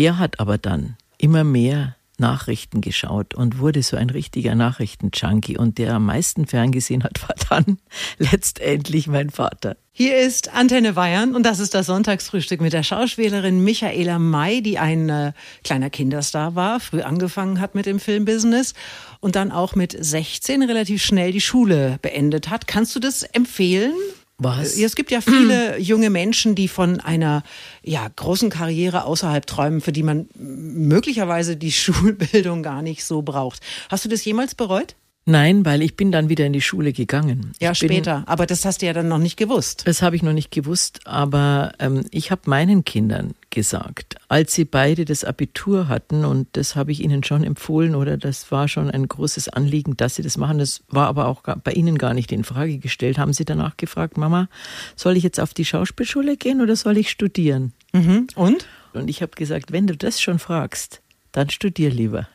Er 0.00 0.16
hat 0.16 0.40
aber 0.40 0.56
dann 0.56 0.96
immer 1.18 1.44
mehr 1.44 1.94
Nachrichten 2.16 2.80
geschaut 2.80 3.34
und 3.34 3.58
wurde 3.58 3.82
so 3.82 3.98
ein 3.98 4.08
richtiger 4.08 4.54
Nachrichtenjunkie. 4.54 5.58
Und 5.58 5.76
der 5.76 5.92
am 5.92 6.06
meisten 6.06 6.46
ferngesehen 6.46 7.04
hat, 7.04 7.20
war 7.20 7.34
dann 7.50 7.76
letztendlich 8.18 9.08
mein 9.08 9.28
Vater. 9.28 9.76
Hier 9.92 10.16
ist 10.16 10.54
Antenne 10.54 10.94
Bayern 10.94 11.34
und 11.34 11.44
das 11.44 11.60
ist 11.60 11.74
das 11.74 11.84
Sonntagsfrühstück 11.84 12.62
mit 12.62 12.72
der 12.72 12.82
Schauspielerin 12.82 13.62
Michaela 13.62 14.18
May, 14.18 14.62
die 14.62 14.78
ein 14.78 15.10
äh, 15.10 15.32
kleiner 15.64 15.90
Kinderstar 15.90 16.54
war, 16.54 16.80
früh 16.80 17.02
angefangen 17.02 17.60
hat 17.60 17.74
mit 17.74 17.84
dem 17.84 18.00
Filmbusiness 18.00 18.72
und 19.20 19.36
dann 19.36 19.52
auch 19.52 19.74
mit 19.74 19.94
16 20.02 20.62
relativ 20.62 21.02
schnell 21.02 21.30
die 21.30 21.42
Schule 21.42 21.98
beendet 22.00 22.48
hat. 22.48 22.66
Kannst 22.66 22.96
du 22.96 23.00
das 23.00 23.22
empfehlen? 23.22 23.92
Was? 24.40 24.78
Es 24.78 24.96
gibt 24.96 25.10
ja 25.10 25.20
viele 25.20 25.78
junge 25.78 26.10
Menschen, 26.10 26.54
die 26.54 26.66
von 26.66 26.98
einer 26.98 27.42
ja, 27.82 28.08
großen 28.08 28.50
Karriere 28.50 29.04
außerhalb 29.04 29.46
träumen, 29.46 29.80
für 29.80 29.92
die 29.92 30.02
man 30.02 30.28
möglicherweise 30.34 31.56
die 31.56 31.72
Schulbildung 31.80 32.62
gar 32.62 32.82
nicht 32.82 33.04
so 33.04 33.22
braucht. 33.22 33.60
Hast 33.90 34.04
du 34.04 34.08
das 34.08 34.24
jemals 34.24 34.54
bereut? 34.54 34.96
Nein, 35.26 35.64
weil 35.66 35.82
ich 35.82 35.96
bin 35.96 36.10
dann 36.10 36.28
wieder 36.28 36.46
in 36.46 36.52
die 36.52 36.62
Schule 36.62 36.92
gegangen. 36.92 37.52
Ja, 37.60 37.72
ich 37.72 37.78
später. 37.78 38.24
aber 38.26 38.46
das 38.46 38.64
hast 38.64 38.80
du 38.82 38.86
ja 38.86 38.92
dann 38.92 39.08
noch 39.08 39.18
nicht 39.18 39.36
gewusst. 39.36 39.82
Das 39.84 40.02
habe 40.02 40.16
ich 40.16 40.22
noch 40.22 40.32
nicht 40.32 40.50
gewusst, 40.50 41.00
aber 41.04 41.72
ähm, 41.78 42.06
ich 42.10 42.30
habe 42.30 42.42
meinen 42.46 42.84
Kindern 42.84 43.34
gesagt, 43.50 44.16
als 44.28 44.54
sie 44.54 44.64
beide 44.64 45.04
das 45.04 45.24
Abitur 45.24 45.88
hatten, 45.88 46.24
und 46.24 46.48
das 46.52 46.76
habe 46.76 46.92
ich 46.92 47.00
ihnen 47.00 47.24
schon 47.24 47.44
empfohlen 47.44 47.94
oder 47.94 48.16
das 48.16 48.50
war 48.50 48.68
schon 48.68 48.90
ein 48.90 49.08
großes 49.08 49.48
Anliegen, 49.48 49.96
dass 49.96 50.14
sie 50.14 50.22
das 50.22 50.36
machen. 50.36 50.58
Das 50.58 50.82
war 50.88 51.08
aber 51.08 51.26
auch 51.26 51.42
bei 51.42 51.72
ihnen 51.72 51.98
gar 51.98 52.14
nicht 52.14 52.32
in 52.32 52.44
Frage 52.44 52.78
gestellt. 52.78 53.18
Haben 53.18 53.32
sie 53.32 53.44
danach 53.44 53.76
gefragt, 53.76 54.16
Mama, 54.16 54.48
soll 54.96 55.16
ich 55.16 55.22
jetzt 55.22 55.40
auf 55.40 55.54
die 55.54 55.64
Schauspielschule 55.64 56.36
gehen 56.36 56.60
oder 56.60 56.76
soll 56.76 56.96
ich 56.96 57.10
studieren? 57.10 57.72
Mhm. 57.92 58.28
Und? 58.34 58.66
Und 58.92 59.08
ich 59.08 59.22
habe 59.22 59.32
gesagt, 59.32 59.72
wenn 59.72 59.86
du 59.86 59.96
das 59.96 60.20
schon 60.20 60.38
fragst, 60.38 61.00
dann 61.32 61.50
studier 61.50 61.90
lieber. 61.90 62.28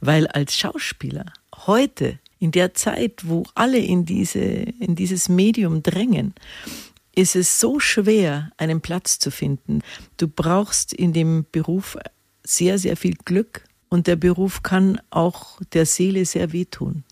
Weil 0.00 0.26
als 0.26 0.56
Schauspieler 0.56 1.26
heute 1.66 2.18
in 2.38 2.52
der 2.52 2.74
Zeit, 2.74 3.22
wo 3.24 3.44
alle 3.54 3.78
in, 3.78 4.04
diese, 4.04 4.38
in 4.38 4.94
dieses 4.94 5.28
Medium 5.28 5.82
drängen, 5.82 6.34
ist 7.18 7.34
es 7.34 7.58
so 7.58 7.80
schwer, 7.80 8.52
einen 8.58 8.80
Platz 8.80 9.18
zu 9.18 9.32
finden. 9.32 9.80
Du 10.18 10.28
brauchst 10.28 10.92
in 10.92 11.12
dem 11.12 11.44
Beruf 11.50 11.98
sehr, 12.44 12.78
sehr 12.78 12.96
viel 12.96 13.16
Glück 13.24 13.64
und 13.88 14.06
der 14.06 14.14
Beruf 14.14 14.62
kann 14.62 15.00
auch 15.10 15.60
der 15.72 15.84
Seele 15.84 16.24
sehr 16.24 16.52
wehtun, 16.52 17.02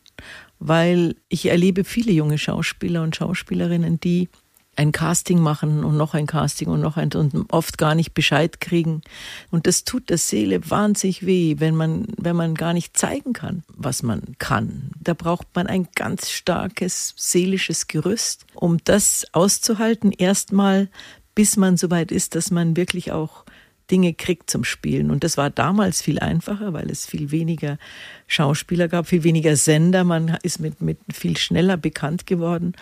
weil 0.61 1.17
ich 1.29 1.47
erlebe 1.47 1.83
viele 1.83 2.13
junge 2.13 2.39
Schauspieler 2.39 3.03
und 3.03 3.17
Schauspielerinnen, 3.17 3.99
die 3.99 4.29
ein 4.77 4.93
Casting 4.93 5.41
machen 5.41 5.85
und 5.85 5.97
noch 5.97 6.15
ein 6.15 6.27
Casting 6.27 6.69
und 6.69 6.81
noch 6.81 6.97
ein 6.97 7.13
und 7.15 7.51
oft 7.51 7.79
gar 7.79 7.95
nicht 7.95 8.15
Bescheid 8.15 8.61
kriegen. 8.61 9.03
Und 9.51 9.67
das 9.67 9.85
tut 9.85 10.11
der 10.11 10.19
Seele 10.19 10.71
wahnsinnig 10.71 11.25
weh, 11.25 11.57
wenn 11.59 11.75
man, 11.75 12.07
wenn 12.17 12.37
man 12.37 12.55
gar 12.55 12.73
nicht 12.73 12.97
zeigen 12.97 13.33
kann, 13.33 13.65
was 13.69 14.03
man 14.03 14.37
kann. 14.39 14.91
Da 15.01 15.15
braucht 15.15 15.49
man 15.55 15.67
ein 15.67 15.89
ganz 15.95 16.31
starkes 16.31 17.15
seelisches 17.17 17.89
Gerüst, 17.89 18.47
um 18.55 18.79
das 18.85 19.27
auszuhalten. 19.33 20.13
Erstmal, 20.13 20.89
bis 21.35 21.57
man 21.57 21.77
so 21.77 21.91
weit 21.91 22.13
ist, 22.13 22.35
dass 22.35 22.51
man 22.51 22.77
wirklich 22.77 23.13
auch 23.13 23.45
Dinge 23.91 24.15
kriegt 24.15 24.51
zum 24.51 24.65
Spielen. 24.65 25.11
Und 25.11 25.25
das 25.25 25.37
war 25.37 25.51
damals 25.51 26.03
viel 26.03 26.19
einfacher, 26.19 26.73
weil 26.73 26.91
es 26.91 27.07
viel 27.07 27.31
weniger 27.31 27.79
Schauspieler 28.27 28.89
gab, 28.89 29.07
viel 29.07 29.25
weniger 29.25 29.57
Sender. 29.57 30.05
Man 30.05 30.39
ist 30.43 30.61
mit, 30.61 30.81
mit 30.81 30.99
viel 31.13 31.37
schneller 31.37 31.77
bekannt 31.77 32.27
geworden. 32.27 32.75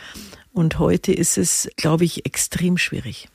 Und 0.53 0.79
heute 0.79 1.13
ist 1.13 1.37
es, 1.37 1.69
glaube 1.77 2.05
ich, 2.05 2.27
extrem 2.27 2.79
schwierig. 2.79 3.29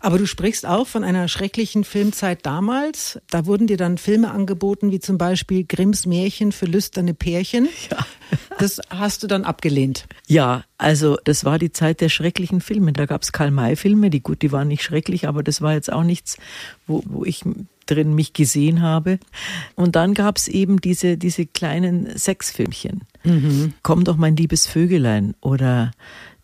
Aber 0.00 0.18
du 0.18 0.26
sprichst 0.26 0.66
auch 0.66 0.86
von 0.86 1.04
einer 1.04 1.28
schrecklichen 1.28 1.84
Filmzeit 1.84 2.44
damals. 2.46 3.20
Da 3.30 3.46
wurden 3.46 3.66
dir 3.66 3.76
dann 3.76 3.98
Filme 3.98 4.30
angeboten, 4.30 4.90
wie 4.90 5.00
zum 5.00 5.18
Beispiel 5.18 5.64
Grimms 5.64 6.06
Märchen 6.06 6.52
für 6.52 6.66
lüsterne 6.66 7.14
Pärchen. 7.14 7.68
Ja. 7.90 8.06
Das 8.58 8.80
hast 8.88 9.22
du 9.22 9.26
dann 9.26 9.44
abgelehnt. 9.44 10.06
Ja, 10.26 10.64
also 10.78 11.18
das 11.24 11.44
war 11.44 11.58
die 11.58 11.72
Zeit 11.72 12.00
der 12.00 12.08
schrecklichen 12.08 12.60
Filme. 12.60 12.92
Da 12.92 13.06
gab 13.06 13.22
es 13.22 13.32
Karl-May-Filme, 13.32 14.10
die 14.10 14.22
gut, 14.22 14.42
die 14.42 14.52
waren 14.52 14.68
nicht 14.68 14.82
schrecklich, 14.82 15.28
aber 15.28 15.42
das 15.42 15.60
war 15.60 15.74
jetzt 15.74 15.92
auch 15.92 16.04
nichts, 16.04 16.38
wo, 16.86 17.02
wo 17.06 17.24
ich 17.24 17.42
drin 17.86 18.14
mich 18.14 18.32
gesehen 18.32 18.82
habe. 18.82 19.18
Und 19.74 19.96
dann 19.96 20.14
gab 20.14 20.36
es 20.38 20.48
eben 20.48 20.80
diese, 20.80 21.16
diese 21.16 21.46
kleinen 21.46 22.18
Sexfilmchen. 22.18 23.02
Mhm. 23.24 23.74
Komm 23.82 24.04
doch 24.04 24.16
mein 24.16 24.36
liebes 24.36 24.66
Vögelein 24.66 25.34
oder 25.40 25.92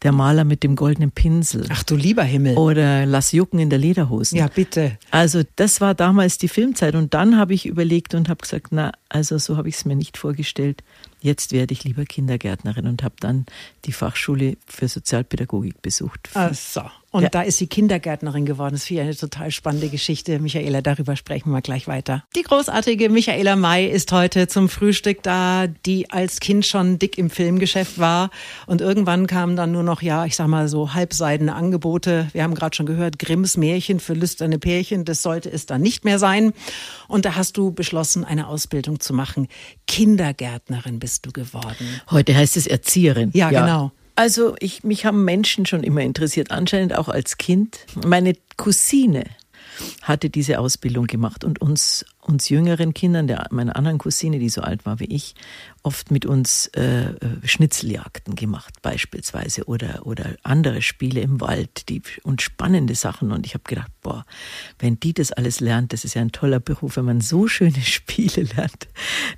der 0.03 0.13
Maler 0.13 0.45
mit 0.45 0.63
dem 0.63 0.77
goldenen 0.77 1.13
Pinsel. 1.13 1.67
Ach 1.69 1.83
du 1.83 1.95
lieber 1.95 2.25
Himmel. 2.25 2.57
Oder 2.57 3.07
Lass 3.07 3.33
Jucken 3.33 3.59
in 3.59 3.71
der 3.71 3.79
Lederhosen. 3.79 4.37
Ja, 4.37 4.49
bitte. 4.49 4.99
Also 5.11 5.43
das 5.57 5.81
war 5.81 5.95
damals 5.95 6.39
die 6.39 6.49
Filmzeit 6.49 6.95
und 6.95 7.15
dann 7.15 7.39
habe 7.39 7.55
ich 7.55 7.67
überlegt 7.67 8.15
und 8.15 8.29
habe 8.29 8.41
gesagt, 8.43 8.69
na, 8.71 8.93
also 9.09 9.39
so 9.39 9.57
habe 9.57 9.69
ich 9.69 9.77
es 9.77 9.85
mir 9.85 9.97
nicht 9.97 10.19
vorgestellt. 10.19 10.83
Jetzt 11.23 11.53
werde 11.53 11.73
ich 11.73 11.85
lieber 11.85 12.05
Kindergärtnerin 12.05 12.89
und 12.89 13.05
habe 13.05 13.15
dann 13.21 13.47
die 13.85 13.93
Fachschule 13.93 14.57
für 14.67 14.89
Sozialpädagogik 14.89 15.81
besucht. 15.81 16.31
Ach 16.35 16.53
so. 16.53 16.83
Und 17.13 17.25
ja. 17.25 17.29
da 17.29 17.43
ist 17.43 17.59
sie 17.59 17.67
Kindergärtnerin 17.67 18.47
geworden. 18.47 18.73
Das 18.73 18.91
ist 18.91 18.99
eine 18.99 19.15
total 19.15 19.51
spannende 19.51 19.91
Geschichte. 19.91 20.39
Michaela, 20.39 20.81
darüber 20.81 21.15
sprechen 21.15 21.51
wir 21.51 21.61
gleich 21.61 21.87
weiter. 21.87 22.25
Die 22.35 22.43
großartige 22.43 23.11
Michaela 23.11 23.55
May 23.55 23.87
ist 23.87 24.11
heute 24.13 24.49
zum 24.49 24.71
Frühstück 24.71 25.23
da, 25.23 25.67
die 25.67 26.11
als 26.11 26.41
Kind 26.41 26.65
schon 26.65 26.99
dick 26.99 27.19
im 27.19 27.29
Filmgeschäft 27.29 27.99
war. 27.99 28.31
Und 28.67 28.81
irgendwann 28.81 29.27
kamen 29.27 29.57
dann 29.57 29.73
nur 29.73 29.83
noch, 29.83 30.01
ja, 30.01 30.25
ich 30.25 30.37
sag 30.37 30.49
mal 30.49 30.69
so 30.69 30.95
halbseidene 30.95 31.55
Angebote. 31.55 32.29
Wir 32.33 32.45
haben 32.45 32.55
gerade 32.55 32.75
schon 32.75 32.87
gehört, 32.87 33.19
Grimms 33.19 33.59
Märchen 33.59 34.01
für 34.01 34.15
lüsterne 34.15 34.59
Pärchen. 34.59 35.05
Das 35.05 35.21
sollte 35.21 35.53
es 35.53 35.67
dann 35.67 35.83
nicht 35.83 36.07
mehr 36.07 36.19
sein. 36.19 36.55
Und 37.09 37.27
da 37.27 37.35
hast 37.35 37.59
du 37.59 37.73
beschlossen, 37.73 38.25
eine 38.25 38.47
Ausbildung 38.47 39.01
zu 39.01 39.13
machen. 39.13 39.49
Kindergärtnerin 39.87 40.99
bist 40.99 41.27
du 41.27 41.33
geworden. 41.33 42.01
Heute 42.11 42.35
heißt 42.35 42.57
es 42.57 42.67
Erzieherin. 42.67 43.33
Ja, 43.35 43.51
ja. 43.51 43.61
genau. 43.61 43.93
Also 44.15 44.55
ich, 44.61 44.85
mich 44.85 45.07
haben 45.07 45.25
Menschen 45.25 45.67
schon 45.67 45.83
immer 45.83 46.03
interessiert, 46.03 46.51
anscheinend 46.51 46.97
auch 46.97 47.09
als 47.09 47.39
Kind. 47.39 47.79
Meine 48.07 48.35
Cousine 48.57 49.25
hatte 50.03 50.31
diese 50.31 50.59
Ausbildung 50.59 51.07
gemacht 51.07 51.45
und 51.45 51.61
uns, 51.61 52.05
uns 52.21 52.49
jüngeren 52.49 52.95
Kindern, 52.95 53.27
der, 53.27 53.47
meiner 53.51 53.77
anderen 53.77 53.99
Cousine, 53.99 54.39
die 54.39 54.49
so 54.49 54.61
alt 54.63 54.87
war 54.87 55.01
wie 55.01 55.07
ich, 55.07 55.35
oft 55.83 56.11
mit 56.11 56.27
uns 56.27 56.69
äh, 56.69 57.07
äh, 57.07 57.15
Schnitzeljagden 57.45 58.37
gemacht 58.37 58.81
beispielsweise 58.83 59.65
oder, 59.65 60.07
oder 60.07 60.37
andere 60.43 60.83
Spiele 60.83 61.21
im 61.21 61.41
Wald 61.41 61.89
die, 61.89 62.03
und 62.23 62.43
spannende 62.43 62.95
Sachen. 62.95 63.33
Und 63.33 63.47
ich 63.47 63.55
habe 63.55 63.65
gedacht, 63.65 63.91
boah, 64.01 64.25
wenn 64.79 65.01
die 65.01 65.13
das 65.13 65.33
alles 65.33 65.61
lernt, 65.61 65.93
das 65.93 66.05
ist 66.05 66.15
ja 66.15 66.23
ein 66.23 66.33
toller 66.33 66.61
Beruf, 66.61 66.97
wenn 66.97 67.05
man 67.05 67.21
so 67.21 67.49
schöne 67.49 67.81
Spiele 67.83 68.49
lernt. 68.57 68.89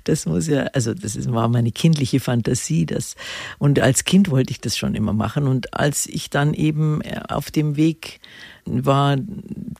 Das 0.03 0.25
muss 0.25 0.47
ja, 0.47 0.63
also 0.73 0.93
das 0.93 1.15
ist, 1.15 1.31
war 1.31 1.47
meine 1.47 1.71
kindliche 1.71 2.19
Fantasie. 2.19 2.85
Das, 2.85 3.15
und 3.57 3.79
als 3.79 4.03
Kind 4.03 4.29
wollte 4.29 4.51
ich 4.51 4.61
das 4.61 4.77
schon 4.77 4.93
immer 4.95 5.13
machen. 5.13 5.47
Und 5.47 5.73
als 5.73 6.05
ich 6.05 6.29
dann 6.29 6.53
eben 6.53 7.01
äh, 7.01 7.21
auf 7.27 7.49
dem 7.49 7.75
Weg 7.75 8.19
war 8.65 9.17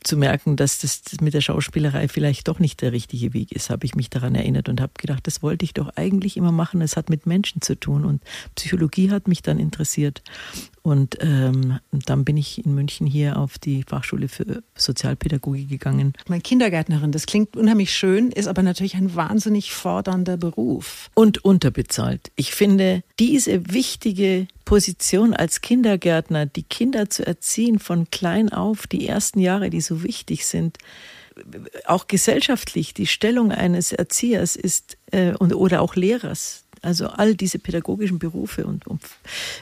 zu 0.04 0.18
merken, 0.18 0.56
dass 0.56 0.80
das 0.80 1.02
mit 1.20 1.34
der 1.34 1.42
Schauspielerei 1.42 2.08
vielleicht 2.08 2.48
doch 2.48 2.60
nicht 2.60 2.82
der 2.82 2.92
richtige 2.92 3.34
Weg 3.34 3.52
ist, 3.52 3.70
habe 3.70 3.86
ich 3.86 3.96
mich 3.96 4.10
daran 4.10 4.36
erinnert 4.36 4.70
und 4.70 4.80
habe 4.80 4.94
gedacht, 4.98 5.26
das 5.26 5.42
wollte 5.42 5.66
ich 5.66 5.74
doch 5.74 5.90
eigentlich 5.96 6.38
immer 6.38 6.52
machen. 6.52 6.82
Es 6.82 6.96
hat 6.96 7.10
mit 7.10 7.26
Menschen 7.26 7.62
zu 7.62 7.80
tun 7.80 8.06
und 8.06 8.22
Psychologie 8.56 9.10
hat 9.10 9.28
mich 9.28 9.42
dann 9.42 9.60
interessiert. 9.60 10.22
Und 10.84 11.18
ähm, 11.22 11.80
dann 11.92 12.26
bin 12.26 12.38
ich 12.38 12.64
in 12.64 12.76
München 12.76 13.08
hier 13.08 13.40
auf 13.40 13.58
die 13.58 13.84
Fachschule 13.84 14.28
für 14.28 14.62
Sozialpädagogik 14.76 15.68
gegangen. 15.68 16.14
Meine 16.28 16.44
Kindergärtnerin, 16.44 17.12
das 17.12 17.26
klingt 17.26 17.58
unheimlich 17.58 17.92
schön, 17.92 18.32
ist 18.32 18.48
aber 18.48 18.62
natürlich 18.62 18.96
ein 18.96 19.16
wahnsinnig 19.16 19.72
fordernder 19.72 20.38
Beruf. 20.38 21.10
Und 21.16 21.44
unterbezahlt. 21.44 22.32
Ich 22.36 22.54
finde, 22.54 23.04
diese 23.20 23.74
wichtige 23.74 24.48
Position 24.66 25.34
als 25.34 25.62
Kindergärtner, 25.62 26.46
die 26.46 26.64
Kinder 26.64 27.10
zu 27.10 27.26
erziehen 27.26 27.80
von 27.80 28.10
klein 28.10 28.52
auf, 28.52 28.88
die 28.88 29.08
ersten 29.08 29.40
Jahre, 29.40 29.70
die 29.70 29.82
so 29.82 30.04
wichtig 30.04 30.46
sind, 30.46 30.78
auch 31.86 32.08
gesellschaftlich, 32.08 32.94
die 32.94 33.08
Stellung 33.08 33.52
eines 33.52 33.92
Erziehers 33.92 34.56
ist 34.56 34.98
äh, 35.12 35.34
und, 35.34 35.54
oder 35.54 35.82
auch 35.82 35.96
Lehrers, 35.96 36.65
also 36.86 37.08
all 37.08 37.36
diese 37.36 37.60
pädagogischen 37.60 38.20
Berufe 38.20 38.66
und, 38.66 38.88
und 38.88 39.02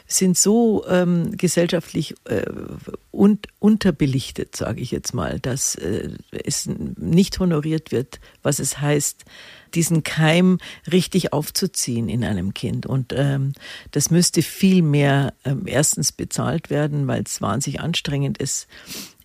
sind 0.07 0.37
so 0.37 0.85
ähm, 0.87 1.35
gesellschaftlich 1.37 2.15
äh, 2.25 2.43
un, 3.11 3.39
unterbelichtet, 3.59 4.55
sage 4.55 4.81
ich 4.81 4.91
jetzt 4.91 5.13
mal, 5.13 5.39
dass 5.39 5.75
äh, 5.75 6.09
es 6.31 6.67
nicht 6.67 7.39
honoriert 7.39 7.91
wird, 7.91 8.19
was 8.41 8.59
es 8.59 8.79
heißt, 8.79 9.25
diesen 9.73 10.03
Keim 10.03 10.59
richtig 10.91 11.33
aufzuziehen 11.33 12.09
in 12.09 12.23
einem 12.23 12.53
Kind. 12.53 12.85
Und 12.85 13.13
ähm, 13.15 13.53
das 13.91 14.11
müsste 14.11 14.41
viel 14.41 14.81
mehr 14.81 15.33
ähm, 15.45 15.63
erstens 15.65 16.11
bezahlt 16.11 16.69
werden, 16.69 17.07
weil 17.07 17.23
es 17.23 17.41
wahnsinnig 17.41 17.79
anstrengend 17.79 18.37
ist. 18.37 18.67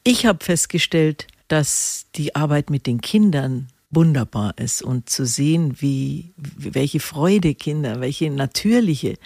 Ich 0.04 0.24
habe 0.24 0.42
festgestellt, 0.44 1.26
dass 1.48 2.06
die 2.14 2.34
Arbeit 2.34 2.70
mit 2.70 2.86
den 2.86 3.00
Kindern 3.00 3.68
wunderbar 3.90 4.54
ist 4.58 4.82
und 4.82 5.08
zu 5.08 5.24
sehen, 5.24 5.80
wie, 5.80 6.32
welche 6.36 7.00
Freude 7.00 7.54
Kinder, 7.54 8.00
welche 8.00 8.30
natürliche 8.30 9.16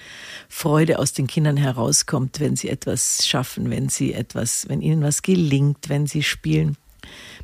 Freude 0.49 0.99
aus 0.99 1.13
den 1.13 1.27
Kindern 1.27 1.57
herauskommt, 1.57 2.39
wenn 2.39 2.55
sie 2.55 2.69
etwas 2.69 3.27
schaffen, 3.27 3.71
wenn 3.71 3.89
sie 3.89 4.13
etwas, 4.13 4.69
wenn 4.69 4.81
ihnen 4.81 5.03
was 5.03 5.23
gelingt, 5.23 5.89
wenn 5.89 6.07
sie 6.07 6.23
spielen. 6.23 6.77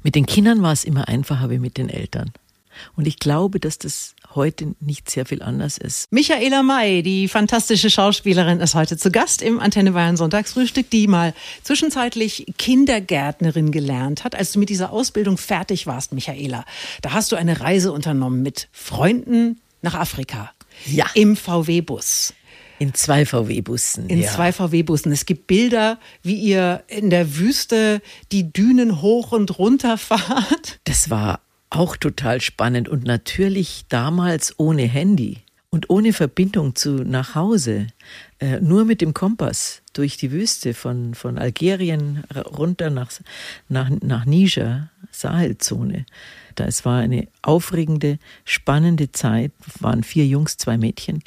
Mit 0.02 0.14
den 0.14 0.26
Kindern 0.26 0.62
war 0.62 0.72
es 0.72 0.84
immer 0.84 1.08
einfacher 1.08 1.50
wie 1.50 1.58
mit 1.58 1.76
den 1.76 1.88
Eltern. 1.88 2.32
Und 2.94 3.08
ich 3.08 3.18
glaube, 3.18 3.58
dass 3.58 3.78
das 3.78 4.14
heute 4.34 4.74
nicht 4.80 5.10
sehr 5.10 5.26
viel 5.26 5.42
anders 5.42 5.78
ist. 5.78 6.10
Michaela 6.12 6.62
May, 6.62 7.02
die 7.02 7.28
fantastische 7.28 7.90
Schauspielerin, 7.90 8.60
ist 8.60 8.74
heute 8.74 8.96
zu 8.96 9.10
Gast 9.10 9.42
im 9.42 9.60
Antenne 9.60 9.92
Bayern 9.92 10.16
Sonntagsfrühstück, 10.16 10.90
die 10.90 11.06
mal 11.06 11.34
zwischenzeitlich 11.62 12.46
Kindergärtnerin 12.58 13.72
gelernt 13.72 14.24
hat. 14.24 14.34
Als 14.34 14.52
du 14.52 14.58
mit 14.58 14.68
dieser 14.68 14.92
Ausbildung 14.92 15.38
fertig 15.38 15.86
warst, 15.86 16.12
Michaela, 16.12 16.64
da 17.02 17.12
hast 17.12 17.32
du 17.32 17.36
eine 17.36 17.60
Reise 17.60 17.92
unternommen 17.92 18.42
mit 18.42 18.68
Freunden 18.72 19.60
nach 19.82 19.94
Afrika. 19.94 20.52
Ja. 20.86 21.06
Im 21.14 21.36
VW-Bus. 21.36 22.34
In 22.78 22.94
zwei 22.94 23.26
VW-Bussen. 23.26 24.08
In 24.08 24.20
ja. 24.20 24.30
zwei 24.30 24.52
VW-Bussen. 24.52 25.10
Es 25.10 25.26
gibt 25.26 25.48
Bilder, 25.48 25.98
wie 26.22 26.36
ihr 26.36 26.84
in 26.86 27.10
der 27.10 27.36
Wüste 27.36 28.00
die 28.30 28.52
Dünen 28.52 29.02
hoch 29.02 29.32
und 29.32 29.58
runter 29.58 29.98
fahrt. 29.98 30.78
Das 30.84 31.10
war 31.10 31.40
auch 31.70 31.96
total 31.96 32.40
spannend 32.40 32.88
und 32.88 33.04
natürlich 33.04 33.84
damals 33.88 34.58
ohne 34.58 34.82
Handy 34.82 35.38
und 35.70 35.90
ohne 35.90 36.12
Verbindung 36.12 36.74
zu 36.74 37.04
nach 37.04 37.34
Hause, 37.34 37.88
äh, 38.38 38.60
nur 38.60 38.84
mit 38.84 39.00
dem 39.00 39.12
Kompass 39.12 39.82
durch 39.92 40.16
die 40.16 40.32
Wüste 40.32 40.72
von, 40.72 41.14
von 41.14 41.38
Algerien 41.38 42.24
runter 42.34 42.90
nach, 42.90 43.10
nach, 43.68 43.90
nach 44.00 44.24
Niger, 44.24 44.90
Sahelzone. 45.10 46.06
Da 46.54 46.64
es 46.64 46.84
war 46.84 46.98
eine 47.00 47.28
aufregende, 47.42 48.18
spannende 48.44 49.12
Zeit, 49.12 49.52
waren 49.80 50.02
vier 50.02 50.26
Jungs, 50.26 50.56
zwei 50.56 50.78
Mädchen 50.78 51.22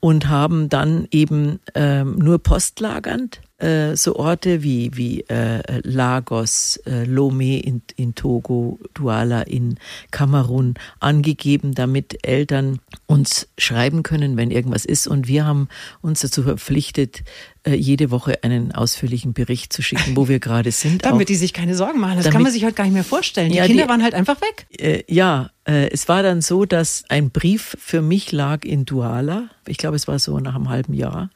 und 0.00 0.28
haben 0.28 0.68
dann 0.68 1.06
eben 1.12 1.60
ähm, 1.74 2.18
nur 2.18 2.40
postlagernd 2.40 3.40
äh, 3.62 3.96
so 3.96 4.16
Orte 4.16 4.62
wie, 4.62 4.90
wie 4.94 5.20
äh, 5.28 5.80
Lagos, 5.82 6.78
äh, 6.84 7.04
Lomé 7.04 7.60
in, 7.60 7.82
in 7.96 8.14
Togo, 8.14 8.80
Douala 8.94 9.42
in 9.42 9.78
Kamerun 10.10 10.74
angegeben, 11.00 11.74
damit 11.74 12.26
Eltern 12.26 12.80
uns 13.06 13.48
schreiben 13.58 14.02
können, 14.02 14.36
wenn 14.36 14.50
irgendwas 14.50 14.84
ist. 14.84 15.06
Und 15.06 15.28
wir 15.28 15.46
haben 15.46 15.68
uns 16.00 16.20
dazu 16.20 16.42
verpflichtet, 16.42 17.22
äh, 17.64 17.74
jede 17.74 18.10
Woche 18.10 18.42
einen 18.42 18.72
ausführlichen 18.72 19.32
Bericht 19.32 19.72
zu 19.72 19.82
schicken, 19.82 20.16
wo 20.16 20.28
wir 20.28 20.38
gerade 20.40 20.72
sind. 20.72 21.04
damit 21.04 21.22
auch, 21.22 21.26
die 21.26 21.36
sich 21.36 21.52
keine 21.52 21.76
Sorgen 21.76 22.00
machen. 22.00 22.16
Das 22.16 22.24
damit, 22.24 22.32
kann 22.32 22.42
man 22.42 22.52
sich 22.52 22.64
heute 22.64 22.74
gar 22.74 22.84
nicht 22.84 22.94
mehr 22.94 23.04
vorstellen. 23.04 23.50
Die 23.50 23.58
ja, 23.58 23.66
Kinder 23.66 23.84
die, 23.84 23.88
waren 23.88 24.02
halt 24.02 24.14
einfach 24.14 24.40
weg. 24.40 24.66
Äh, 24.76 25.04
ja, 25.06 25.50
äh, 25.64 25.88
es 25.90 26.08
war 26.08 26.24
dann 26.24 26.40
so, 26.40 26.64
dass 26.64 27.04
ein 27.08 27.30
Brief 27.30 27.76
für 27.78 28.02
mich 28.02 28.32
lag 28.32 28.64
in 28.64 28.84
Douala. 28.84 29.50
Ich 29.68 29.78
glaube, 29.78 29.94
es 29.94 30.08
war 30.08 30.18
so 30.18 30.40
nach 30.40 30.56
einem 30.56 30.68
halben 30.68 30.94
Jahr. 30.94 31.30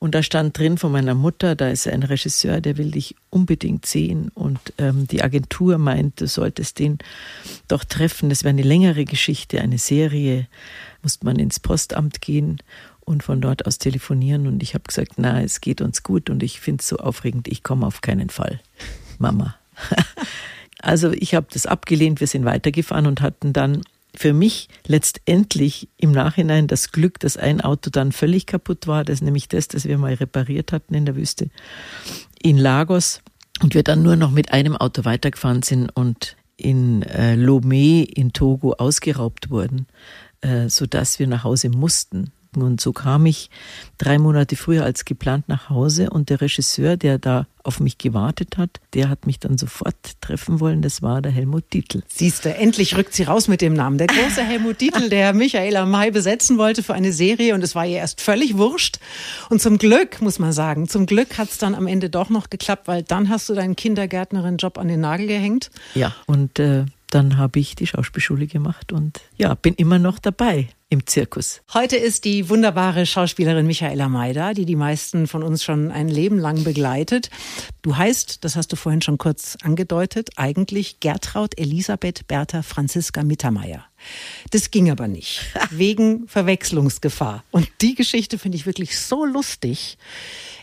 Und 0.00 0.14
da 0.14 0.22
stand 0.22 0.58
drin 0.58 0.78
von 0.78 0.92
meiner 0.92 1.14
Mutter, 1.14 1.54
da 1.54 1.68
ist 1.68 1.86
ein 1.86 2.02
Regisseur, 2.02 2.62
der 2.62 2.78
will 2.78 2.90
dich 2.90 3.16
unbedingt 3.28 3.84
sehen. 3.84 4.30
Und 4.34 4.58
ähm, 4.78 5.06
die 5.06 5.22
Agentur 5.22 5.76
meint, 5.76 6.22
du 6.22 6.26
solltest 6.26 6.78
den 6.78 6.96
doch 7.68 7.84
treffen. 7.84 8.30
Das 8.30 8.42
wäre 8.42 8.48
eine 8.50 8.62
längere 8.62 9.04
Geschichte, 9.04 9.60
eine 9.60 9.76
Serie. 9.76 10.48
Musste 11.02 11.26
man 11.26 11.38
ins 11.38 11.60
Postamt 11.60 12.22
gehen 12.22 12.62
und 13.00 13.22
von 13.22 13.42
dort 13.42 13.66
aus 13.66 13.76
telefonieren. 13.76 14.46
Und 14.46 14.62
ich 14.62 14.72
habe 14.72 14.84
gesagt, 14.84 15.12
na, 15.18 15.42
es 15.42 15.60
geht 15.60 15.82
uns 15.82 16.02
gut 16.02 16.30
und 16.30 16.42
ich 16.42 16.60
finde 16.60 16.80
es 16.80 16.88
so 16.88 16.96
aufregend, 16.96 17.46
ich 17.46 17.62
komme 17.62 17.86
auf 17.86 18.00
keinen 18.00 18.30
Fall. 18.30 18.58
Mama. 19.18 19.54
also 20.80 21.12
ich 21.12 21.34
habe 21.34 21.48
das 21.52 21.66
abgelehnt, 21.66 22.20
wir 22.20 22.26
sind 22.26 22.46
weitergefahren 22.46 23.06
und 23.06 23.20
hatten 23.20 23.52
dann 23.52 23.82
für 24.20 24.34
mich 24.34 24.68
letztendlich 24.86 25.88
im 25.96 26.12
Nachhinein 26.12 26.66
das 26.66 26.92
Glück, 26.92 27.18
dass 27.20 27.38
ein 27.38 27.62
Auto 27.62 27.88
dann 27.88 28.12
völlig 28.12 28.44
kaputt 28.44 28.86
war. 28.86 29.02
Das 29.02 29.14
ist 29.14 29.22
nämlich 29.22 29.48
das, 29.48 29.66
das 29.66 29.86
wir 29.86 29.96
mal 29.96 30.12
repariert 30.12 30.72
hatten 30.72 30.92
in 30.92 31.06
der 31.06 31.16
Wüste 31.16 31.48
in 32.42 32.58
Lagos. 32.58 33.22
Und 33.62 33.74
wir 33.74 33.82
dann 33.82 34.02
nur 34.02 34.16
noch 34.16 34.30
mit 34.30 34.52
einem 34.52 34.76
Auto 34.76 35.06
weitergefahren 35.06 35.62
sind 35.62 35.88
und 35.88 36.36
in 36.58 37.02
äh, 37.02 37.34
Lomé 37.34 38.04
in 38.04 38.34
Togo 38.34 38.74
ausgeraubt 38.74 39.48
wurden, 39.48 39.86
äh, 40.42 40.68
sodass 40.68 41.18
wir 41.18 41.26
nach 41.26 41.44
Hause 41.44 41.70
mussten. 41.70 42.30
Und 42.56 42.80
so 42.80 42.92
kam 42.92 43.26
ich 43.26 43.48
drei 43.98 44.18
Monate 44.18 44.56
früher 44.56 44.84
als 44.84 45.04
geplant 45.04 45.48
nach 45.48 45.70
Hause 45.70 46.10
und 46.10 46.30
der 46.30 46.40
Regisseur, 46.40 46.96
der 46.96 47.18
da 47.18 47.46
auf 47.62 47.78
mich 47.78 47.98
gewartet 47.98 48.56
hat, 48.56 48.80
der 48.94 49.08
hat 49.08 49.26
mich 49.26 49.38
dann 49.38 49.58
sofort 49.58 49.94
treffen 50.20 50.60
wollen. 50.60 50.82
Das 50.82 51.02
war 51.02 51.22
der 51.22 51.30
Helmut 51.30 51.72
Dietl. 51.72 52.02
Siehst 52.08 52.44
du, 52.44 52.54
endlich 52.54 52.96
rückt 52.96 53.14
sie 53.14 53.24
raus 53.24 53.48
mit 53.48 53.60
dem 53.60 53.74
Namen. 53.74 53.98
Der 53.98 54.06
große 54.06 54.42
Helmut 54.46 54.80
Dietl, 54.80 55.08
der 55.10 55.32
Michaela 55.32 55.86
May 55.86 56.10
besetzen 56.10 56.58
wollte 56.58 56.82
für 56.82 56.94
eine 56.94 57.12
Serie 57.12 57.54
und 57.54 57.62
es 57.62 57.74
war 57.74 57.86
ihr 57.86 57.98
erst 57.98 58.20
völlig 58.20 58.56
wurscht. 58.56 58.98
Und 59.48 59.60
zum 59.60 59.78
Glück, 59.78 60.20
muss 60.20 60.38
man 60.38 60.52
sagen, 60.52 60.88
zum 60.88 61.06
Glück 61.06 61.38
hat 61.38 61.50
es 61.50 61.58
dann 61.58 61.74
am 61.74 61.86
Ende 61.86 62.10
doch 62.10 62.30
noch 62.30 62.50
geklappt, 62.50 62.88
weil 62.88 63.02
dann 63.02 63.28
hast 63.28 63.48
du 63.48 63.54
deinen 63.54 63.76
Kindergärtnerin-Job 63.76 64.78
an 64.78 64.88
den 64.88 65.00
Nagel 65.00 65.26
gehängt. 65.26 65.70
Ja, 65.94 66.14
und 66.26 66.58
äh, 66.58 66.86
dann 67.10 67.36
habe 67.36 67.58
ich 67.58 67.74
die 67.74 67.86
Schauspielschule 67.86 68.46
gemacht 68.46 68.92
und 68.92 69.20
ja, 69.36 69.54
bin 69.54 69.74
immer 69.74 69.98
noch 69.98 70.18
dabei 70.18 70.68
im 70.88 71.06
Zirkus. 71.06 71.62
Heute 71.72 71.96
ist 71.96 72.24
die 72.24 72.48
wunderbare 72.48 73.06
Schauspielerin 73.06 73.66
Michaela 73.66 74.08
Maida, 74.08 74.54
die 74.54 74.64
die 74.64 74.74
meisten 74.74 75.28
von 75.28 75.44
uns 75.44 75.62
schon 75.62 75.92
ein 75.92 76.08
Leben 76.08 76.38
lang 76.38 76.64
begleitet. 76.64 77.30
Du 77.82 77.96
heißt, 77.96 78.44
das 78.44 78.56
hast 78.56 78.72
du 78.72 78.76
vorhin 78.76 79.00
schon 79.00 79.16
kurz 79.16 79.56
angedeutet, 79.62 80.30
eigentlich 80.36 80.98
Gertraud 80.98 81.56
Elisabeth 81.58 82.26
Bertha 82.26 82.62
Franziska 82.62 83.22
Mittermeier. 83.22 83.84
Das 84.50 84.72
ging 84.72 84.90
aber 84.90 85.06
nicht, 85.06 85.42
wegen 85.70 86.26
Verwechslungsgefahr. 86.26 87.44
Und 87.52 87.68
die 87.80 87.94
Geschichte 87.94 88.36
finde 88.36 88.56
ich 88.56 88.66
wirklich 88.66 88.98
so 88.98 89.24
lustig. 89.24 89.96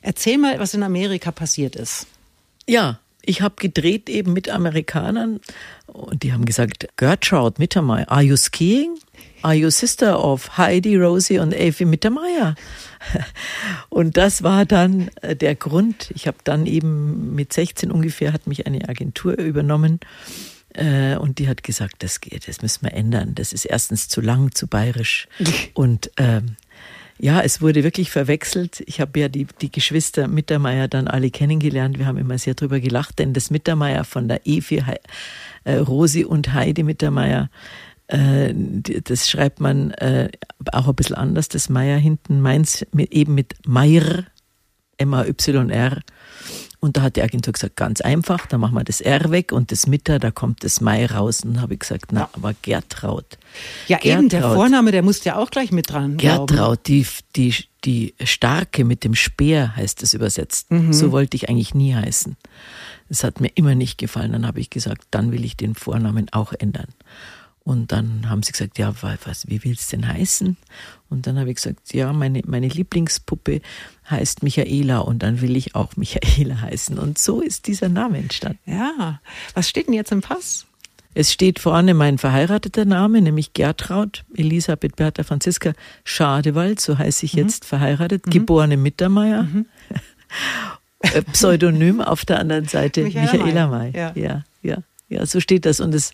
Erzähl 0.02 0.38
mal, 0.38 0.60
was 0.60 0.74
in 0.74 0.84
Amerika 0.84 1.32
passiert 1.32 1.78
ist. 1.78 2.06
Ja, 2.68 3.00
ich 3.28 3.42
habe 3.42 3.56
gedreht 3.58 4.10
eben 4.10 4.34
mit 4.34 4.50
Amerikanern 4.50 5.40
und 5.86 6.24
die 6.24 6.34
haben 6.34 6.46
gesagt, 6.46 6.88
Gertrude 6.98 7.56
Mittermeier, 7.60 8.10
are 8.10 8.24
you 8.24 8.38
skiing? 8.38 8.98
Are 9.44 9.54
you 9.54 9.70
sister 9.70 10.24
of 10.24 10.58
Heidi, 10.58 10.96
Rosie 10.98 11.40
und 11.40 11.54
Avi 11.54 11.86
Mittermeier? 11.86 12.56
Und 13.90 14.18
das 14.18 14.42
war 14.42 14.66
dann 14.66 15.10
äh, 15.22 15.36
der 15.36 15.54
Grund. 15.54 16.12
Ich 16.16 16.26
habe 16.26 16.38
dann 16.44 16.66
eben 16.66 17.36
mit 17.36 17.54
16 17.54 17.92
ungefähr 17.92 18.34
hat 18.34 18.48
mich 18.48 18.66
eine 18.66 18.90
Agentur 18.90 19.38
übernommen 19.38 20.00
äh, 20.74 21.16
und 21.18 21.38
die 21.38 21.48
hat 21.48 21.64
gesagt, 21.64 22.04
das 22.04 22.20
geht, 22.20 22.48
das 22.48 22.62
müssen 22.64 22.84
wir 22.84 22.94
ändern. 22.94 23.36
Das 23.36 23.54
ist 23.54 23.66
erstens 23.66 24.08
zu 24.08 24.22
lang, 24.22 24.56
zu 24.56 24.68
bayerisch 24.68 25.28
und 25.76 26.12
ähm, 26.18 26.56
ja, 27.20 27.42
es 27.42 27.62
wurde 27.62 27.84
wirklich 27.84 28.12
verwechselt. 28.12 28.84
Ich 28.86 29.02
habe 29.02 29.20
ja 29.20 29.28
die, 29.28 29.48
die 29.62 29.72
Geschwister 29.72 30.28
Mittermeier 30.28 30.88
dann 30.88 31.08
alle 31.08 31.32
kennengelernt. 31.32 31.98
Wir 31.98 32.06
haben 32.06 32.18
immer 32.18 32.38
sehr 32.38 32.54
drüber 32.54 32.80
gelacht, 32.80 33.20
denn 33.20 33.34
das 33.34 33.50
Mittermeier 33.50 34.04
von 34.04 34.28
der 34.28 34.46
Evi, 34.46 34.84
äh, 35.64 35.76
Rosi 35.76 36.26
und 36.26 36.54
Heidi 36.54 36.84
Mittermeier, 36.84 37.50
äh, 38.08 38.54
das 38.54 39.30
schreibt 39.30 39.60
man 39.60 39.92
äh, 39.92 40.30
auch 40.72 40.88
ein 40.88 40.96
bisschen 40.96 41.16
anders, 41.16 41.50
das 41.50 41.70
Meier 41.70 41.98
hinten, 41.98 42.40
meins 42.40 42.86
mit, 42.92 43.12
eben 43.12 43.34
mit 43.36 43.56
Meier, 43.66 44.26
M-A-Y-R. 44.98 46.02
Und 46.80 46.96
da 46.96 47.02
hat 47.02 47.16
die 47.16 47.24
Agentur 47.24 47.54
gesagt, 47.54 47.76
ganz 47.76 48.02
einfach, 48.02 48.46
da 48.46 48.58
machen 48.58 48.76
wir 48.76 48.84
das 48.84 49.02
R 49.02 49.32
weg 49.32 49.52
und 49.52 49.72
das 49.72 49.88
Mitter, 49.88 50.20
da 50.20 50.30
kommt 50.30 50.64
das 50.64 50.80
Mai 50.80 51.08
raus. 51.08 51.42
Und 51.44 51.60
habe 51.60 51.74
ich 51.74 51.80
gesagt, 51.80 52.12
na, 52.12 52.30
aber 52.34 52.54
Gertraud. 52.62 53.38
Ja, 53.88 53.98
Gertraud. 53.98 54.20
eben, 54.20 54.30
der 54.30 54.42
Vorname, 54.44 54.92
der 54.92 55.02
muss 55.02 55.24
ja 55.24 55.38
auch 55.38 55.50
gleich 55.50 55.72
mit 55.72 55.90
dran. 55.90 56.18
Gertraud, 56.18 56.88
die, 56.88 57.06
die, 57.36 57.56
die 57.84 58.14
Starke 58.24 58.86
mit 58.86 59.04
dem 59.04 59.16
Speer 59.16 59.76
heißt 59.76 60.04
es 60.04 60.14
übersetzt. 60.14 60.70
Mhm. 60.70 60.94
So 60.94 61.12
wollte 61.12 61.36
ich 61.36 61.50
eigentlich 61.50 61.74
nie 61.74 61.96
heißen. 61.96 62.38
Das 63.10 63.24
hat 63.24 63.42
mir 63.42 63.50
immer 63.56 63.74
nicht 63.74 63.98
gefallen. 63.98 64.34
Dann 64.34 64.46
habe 64.46 64.60
ich 64.60 64.70
gesagt, 64.70 65.08
dann 65.12 65.32
will 65.32 65.46
ich 65.46 65.58
den 65.58 65.74
Vornamen 65.74 66.28
auch 66.32 66.54
ändern. 66.54 66.88
Und 67.68 67.92
dann 67.92 68.30
haben 68.30 68.44
sie 68.44 68.54
gesagt, 68.54 68.78
ja, 68.78 68.94
was, 69.02 69.50
wie 69.50 69.62
will's 69.66 69.90
denn 69.90 70.08
heißen? 70.08 70.56
Und 71.10 71.28
dann 71.28 71.38
habe 71.38 71.50
ich 71.50 71.58
gesagt, 71.58 71.94
ja, 71.94 72.14
meine, 72.14 72.42
meine 72.46 72.70
Lieblingspuppe 72.70 73.60
heißt 74.10 74.42
Michaela 74.42 75.00
und 75.00 75.22
dann 75.22 75.42
will 75.42 75.58
ich 75.58 75.76
auch 75.76 75.94
Michaela 75.98 76.62
heißen. 76.62 76.98
Und 76.98 77.18
so 77.18 77.42
ist 77.42 77.68
dieser 77.68 77.90
Name 77.90 78.20
entstanden. 78.20 78.60
Ja, 78.66 79.20
was 79.54 79.68
steht 79.68 79.88
denn 79.88 79.94
jetzt 79.96 80.14
im 80.14 80.22
Pass? 80.22 80.66
Es 81.14 81.34
steht 81.34 81.60
vorne 81.60 81.94
mein 81.94 82.18
verheirateter 82.18 82.86
Name, 82.86 83.22
nämlich 83.22 83.52
Gertraud 83.52 84.24
Elisabeth 84.34 84.96
Bertha 84.96 85.24
Franziska 85.24 85.74
Schadewald, 86.06 86.80
so 86.80 86.98
heiße 86.98 87.26
ich 87.26 87.34
mhm. 87.34 87.40
jetzt 87.40 87.66
verheiratet, 87.66 88.28
mhm. 88.28 88.32
geborene 88.32 88.78
Mittermeier. 88.78 89.44
Mhm. 89.44 89.66
Äh, 91.02 91.22
Pseudonym 91.22 92.02
auf 92.02 92.26
der 92.26 92.40
anderen 92.40 92.66
Seite 92.68 93.04
Michaela, 93.04 93.32
Michaela 93.32 93.68
May. 93.68 93.92
Ja. 93.92 94.14
ja, 94.16 94.44
ja, 94.64 94.78
ja, 95.10 95.26
so 95.28 95.40
steht 95.40 95.68
das. 95.68 95.80
Und 95.80 95.94
es 95.94 96.12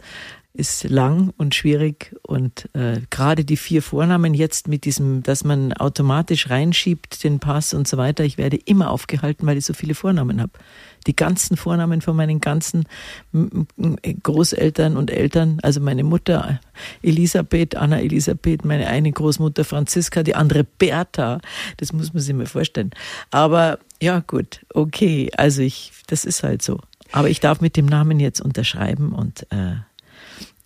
ist 0.55 0.83
lang 0.83 1.33
und 1.37 1.55
schwierig 1.55 2.15
und 2.21 2.69
äh, 2.73 3.01
gerade 3.09 3.43
die 3.43 3.57
vier 3.57 3.81
Vornamen 3.81 4.35
jetzt 4.35 4.67
mit 4.67 4.85
diesem, 4.85 5.23
dass 5.23 5.43
man 5.43 5.73
automatisch 5.73 6.51
reinschiebt 6.51 7.23
den 7.23 7.39
Pass 7.39 7.73
und 7.73 7.87
so 7.87 7.97
weiter, 7.97 8.23
ich 8.23 8.37
werde 8.37 8.57
immer 8.57 8.91
aufgehalten, 8.91 9.47
weil 9.47 9.57
ich 9.57 9.65
so 9.65 9.73
viele 9.73 9.95
Vornamen 9.95 10.39
habe. 10.39 10.51
Die 11.07 11.15
ganzen 11.15 11.57
Vornamen 11.57 12.01
von 12.01 12.15
meinen 12.15 12.39
ganzen 12.39 12.85
Großeltern 14.21 14.95
und 14.95 15.09
Eltern, 15.09 15.57
also 15.63 15.81
meine 15.81 16.03
Mutter 16.03 16.59
Elisabeth, 17.01 17.75
Anna 17.75 17.99
Elisabeth, 17.99 18.63
meine 18.63 18.85
eine 18.87 19.11
Großmutter 19.11 19.65
Franziska, 19.65 20.21
die 20.21 20.35
andere 20.35 20.63
Bertha, 20.63 21.39
das 21.77 21.93
muss 21.93 22.13
man 22.13 22.21
sich 22.21 22.35
mal 22.35 22.45
vorstellen. 22.45 22.91
Aber 23.31 23.79
ja 23.99 24.19
gut, 24.19 24.63
okay, 24.73 25.31
also 25.35 25.63
ich, 25.63 25.91
das 26.07 26.25
ist 26.25 26.43
halt 26.43 26.61
so. 26.61 26.79
Aber 27.11 27.29
ich 27.29 27.39
darf 27.39 27.59
mit 27.59 27.75
dem 27.75 27.87
Namen 27.87 28.19
jetzt 28.19 28.39
unterschreiben 28.39 29.13
und 29.13 29.51
äh, 29.51 29.75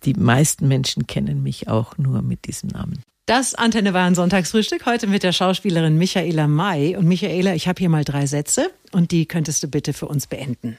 die 0.04 0.14
meisten 0.14 0.68
Menschen 0.68 1.06
kennen 1.06 1.42
mich 1.42 1.68
auch 1.68 1.98
nur 1.98 2.22
mit 2.22 2.46
diesem 2.46 2.70
Namen. 2.70 3.02
Das 3.26 3.54
Antenne 3.54 3.92
Bayern 3.92 4.14
Sonntagsfrühstück 4.14 4.86
heute 4.86 5.06
mit 5.06 5.22
der 5.22 5.32
Schauspielerin 5.32 5.98
Michaela 5.98 6.46
May. 6.46 6.96
Und 6.96 7.06
Michaela, 7.06 7.54
ich 7.54 7.68
habe 7.68 7.78
hier 7.78 7.90
mal 7.90 8.04
drei 8.04 8.24
Sätze 8.24 8.70
und 8.92 9.10
die 9.10 9.26
könntest 9.26 9.62
du 9.62 9.68
bitte 9.68 9.92
für 9.92 10.06
uns 10.06 10.26
beenden. 10.26 10.78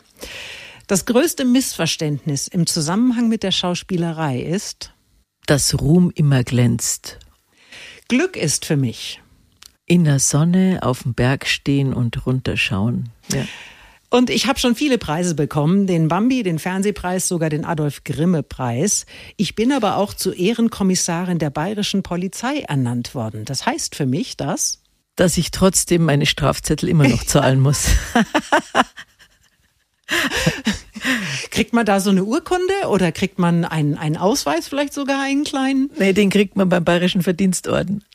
Das 0.88 1.06
größte 1.06 1.46
Missverständnis 1.46 2.48
im 2.48 2.66
Zusammenhang 2.66 3.30
mit 3.30 3.44
der 3.44 3.52
Schauspielerei 3.52 4.42
ist, 4.42 4.94
dass 5.46 5.80
Ruhm 5.80 6.12
immer 6.16 6.44
glänzt. 6.44 7.20
Glück 8.08 8.36
ist 8.36 8.66
für 8.66 8.78
mich. 8.78 9.22
In 9.86 10.04
der 10.04 10.18
Sonne 10.18 10.80
auf 10.82 11.04
dem 11.04 11.14
Berg 11.14 11.46
stehen 11.46 11.94
und 11.94 12.26
runterschauen. 12.26 13.10
Ja. 13.32 13.46
Und 14.10 14.30
ich 14.32 14.48
habe 14.48 14.58
schon 14.58 14.76
viele 14.76 14.98
Preise 14.98 15.36
bekommen, 15.36 15.86
den 15.86 16.08
Bambi, 16.08 16.42
den 16.42 16.58
Fernsehpreis, 16.58 17.28
sogar 17.28 17.50
den 17.50 17.64
Adolf 17.64 18.04
Grimme 18.04 18.42
Preis. 18.42 19.06
Ich 19.38 19.54
bin 19.54 19.72
aber 19.72 19.98
auch 19.98 20.14
zur 20.16 20.36
Ehrenkommissarin 20.36 21.38
der 21.38 21.52
bayerischen 21.52 22.02
Polizei 22.02 22.62
ernannt 22.62 23.14
worden. 23.14 23.46
Das 23.46 23.66
heißt 23.66 23.96
für 23.96 24.08
mich, 24.08 24.36
dass 24.36 24.82
dass 25.16 25.38
ich 25.38 25.52
trotzdem 25.52 26.06
meine 26.06 26.26
Strafzettel 26.26 26.88
immer 26.88 27.06
noch 27.06 27.26
zahlen 27.26 27.60
muss. 27.60 27.88
kriegt 31.60 31.74
man 31.74 31.86
da 31.86 32.00
so 32.00 32.10
eine 32.10 32.24
Urkunde 32.24 32.88
oder 32.88 33.12
kriegt 33.12 33.38
man 33.38 33.66
einen, 33.66 33.98
einen 33.98 34.16
Ausweis, 34.16 34.70
vielleicht 34.70 34.94
sogar 34.94 35.22
einen 35.22 35.44
kleinen? 35.44 35.92
Nee, 36.00 36.14
den 36.14 36.30
kriegt 36.30 36.56
man 36.56 36.70
beim 36.70 36.86
Bayerischen 36.86 37.22
Verdienstorden. 37.22 38.06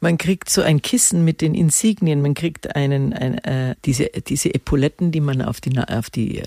Man 0.00 0.16
kriegt 0.16 0.48
so 0.48 0.62
ein 0.62 0.80
Kissen 0.80 1.22
mit 1.22 1.42
den 1.42 1.54
Insignien, 1.54 2.22
man 2.22 2.32
kriegt 2.32 2.74
einen, 2.76 3.12
ein, 3.12 3.36
äh, 3.44 3.74
diese, 3.84 4.06
diese 4.26 4.54
Epauletten, 4.54 5.12
die 5.12 5.20
man 5.20 5.42
auf 5.42 5.60
die, 5.60 5.78
auf 5.78 6.08
die 6.08 6.38
äh, 6.38 6.44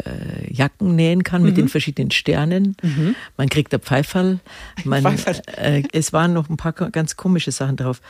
Jacken 0.49 0.95
nähen 0.95 1.23
kann 1.23 1.43
mit 1.43 1.51
mhm. 1.51 1.61
den 1.61 1.69
verschiedenen 1.69 2.09
Sternen. 2.09 2.75
Mhm. 2.81 3.15
Man 3.37 3.47
kriegt 3.49 3.71
ein 3.75 3.81
Pfeifall. 3.81 4.39
Man, 4.83 5.03
Pfeifall. 5.03 5.43
Äh, 5.57 5.83
es 5.91 6.11
waren 6.11 6.33
noch 6.33 6.49
ein 6.49 6.57
paar 6.57 6.71
ganz 6.71 7.17
komische 7.17 7.51
Sachen 7.51 7.75
drauf. 7.75 8.01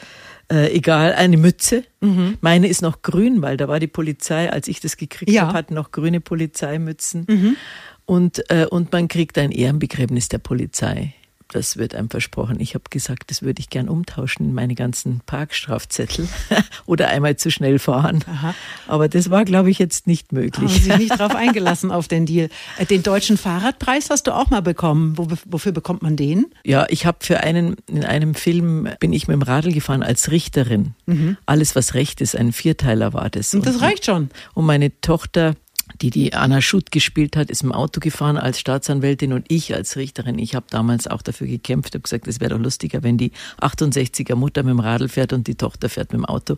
Äh, 0.52 0.76
egal, 0.76 1.14
eine 1.14 1.38
Mütze. 1.38 1.86
Mhm. 2.02 2.38
Meine 2.42 2.68
ist 2.68 2.82
noch 2.82 3.02
grün, 3.02 3.42
weil 3.42 3.58
da 3.58 3.68
war 3.68 3.80
die 3.80 3.88
Polizei, 3.88 4.52
als 4.52 4.68
ich 4.68 4.80
das 4.80 4.98
gekriegt 4.98 5.32
ja. 5.32 5.44
habe, 5.44 5.54
hatten 5.54 5.74
noch 5.74 5.92
grüne 5.92 6.20
Polizeimützen. 6.20 7.26
Mhm. 7.28 7.58
Und, 8.06 8.50
äh, 8.50 8.66
und 8.66 8.92
man 8.92 9.08
kriegt 9.08 9.38
ein 9.38 9.52
Ehrenbegräbnis 9.52 10.30
der 10.30 10.40
Polizei 10.40 11.14
das 11.54 11.78
wird 11.78 11.96
einem 11.96 12.10
versprochen. 12.10 12.60
Ich 12.60 12.74
habe 12.74 12.86
gesagt, 12.90 13.30
das 13.30 13.42
würde 13.42 13.60
ich 13.60 13.70
gern 13.70 13.90
umtauschen 13.90 14.46
in 14.46 14.54
meine 14.54 14.76
ganzen 14.76 15.22
Parkstrafzettel 15.26 16.28
oder 16.86 17.10
einmal 17.10 17.36
zu 17.36 17.52
schnell 17.52 17.80
fahren. 17.80 18.24
Aha. 18.28 18.56
Aber 18.88 19.10
das 19.10 19.30
war, 19.30 19.46
glaube 19.46 19.70
ich, 19.70 19.80
jetzt 19.80 20.08
nicht 20.08 20.32
möglich. 20.32 20.72
Haben 20.72 20.82
Sie 20.82 20.96
nicht 20.96 21.12
drauf 21.20 21.36
eingelassen 21.36 21.92
auf 21.92 22.08
den 22.08 22.26
Deal. 22.26 22.50
Äh, 22.78 22.86
den 22.86 23.04
deutschen 23.04 23.38
Fahrradpreis 23.38 24.10
hast 24.10 24.28
du 24.28 24.36
auch 24.36 24.50
mal 24.50 24.62
bekommen. 24.62 25.18
wofür 25.46 25.72
bekommt 25.72 26.02
man 26.02 26.16
den? 26.16 26.48
Ja, 26.64 26.86
ich 26.90 27.06
habe 27.06 27.18
für 27.22 27.42
einen 27.42 27.76
in 27.88 28.06
einem 28.06 28.36
Film 28.36 28.90
bin 29.00 29.14
ich 29.14 29.28
mit 29.28 29.36
dem 29.36 29.42
Radl 29.42 29.72
gefahren 29.72 30.04
als 30.04 30.32
Richterin. 30.32 30.96
Mhm. 31.06 31.38
Alles 31.46 31.76
was 31.76 31.94
Recht 31.94 32.22
ist, 32.22 32.36
ein 32.36 32.54
Vierteiler 32.54 33.14
war 33.14 33.30
das. 33.30 33.54
Und 33.54 33.66
das 33.66 33.76
und, 33.76 33.82
reicht 33.82 34.06
schon. 34.06 34.30
Und 34.54 34.66
meine 34.66 35.00
Tochter 35.02 35.56
die 36.02 36.10
die 36.10 36.34
Anna 36.34 36.62
Schutt 36.62 36.92
gespielt 36.92 37.36
hat, 37.38 37.50
ist 37.50 37.64
im 37.64 37.72
Auto 37.72 38.00
gefahren 38.00 38.38
als 38.38 38.60
Staatsanwältin 38.60 39.34
und 39.34 39.46
ich 39.50 39.74
als 39.76 39.96
Richterin. 39.96 40.40
Ich 40.40 40.56
habe 40.56 40.66
damals 40.70 41.08
auch 41.08 41.22
dafür 41.22 41.48
gekämpft, 41.48 41.94
habe 41.94 42.02
gesagt, 42.02 42.28
es 42.28 42.40
wäre 42.40 42.52
doch 42.52 42.60
lustiger, 42.60 43.04
wenn 43.04 43.18
die 43.18 43.32
68er 43.62 44.36
Mutter 44.36 44.64
mit 44.64 44.72
dem 44.72 44.80
Radl 44.80 45.10
fährt 45.10 45.34
und 45.34 45.48
die 45.48 45.56
Tochter 45.56 45.90
fährt 45.90 46.12
mit 46.12 46.20
dem 46.20 46.26
Auto. 46.26 46.58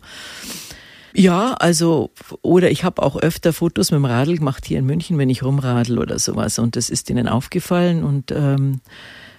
Ja, 1.16 1.54
also, 1.54 2.10
oder 2.42 2.70
ich 2.72 2.82
habe 2.82 3.00
auch 3.02 3.16
öfter 3.16 3.52
Fotos 3.52 3.92
mit 3.92 3.98
dem 3.98 4.04
Radl 4.04 4.36
gemacht 4.36 4.66
hier 4.66 4.80
in 4.80 4.86
München, 4.86 5.16
wenn 5.16 5.30
ich 5.30 5.44
rumradel 5.44 5.98
oder 5.98 6.18
sowas. 6.18 6.58
Und 6.58 6.74
das 6.74 6.90
ist 6.90 7.08
ihnen 7.08 7.28
aufgefallen. 7.28 8.02
Und 8.02 8.32
ähm, 8.32 8.80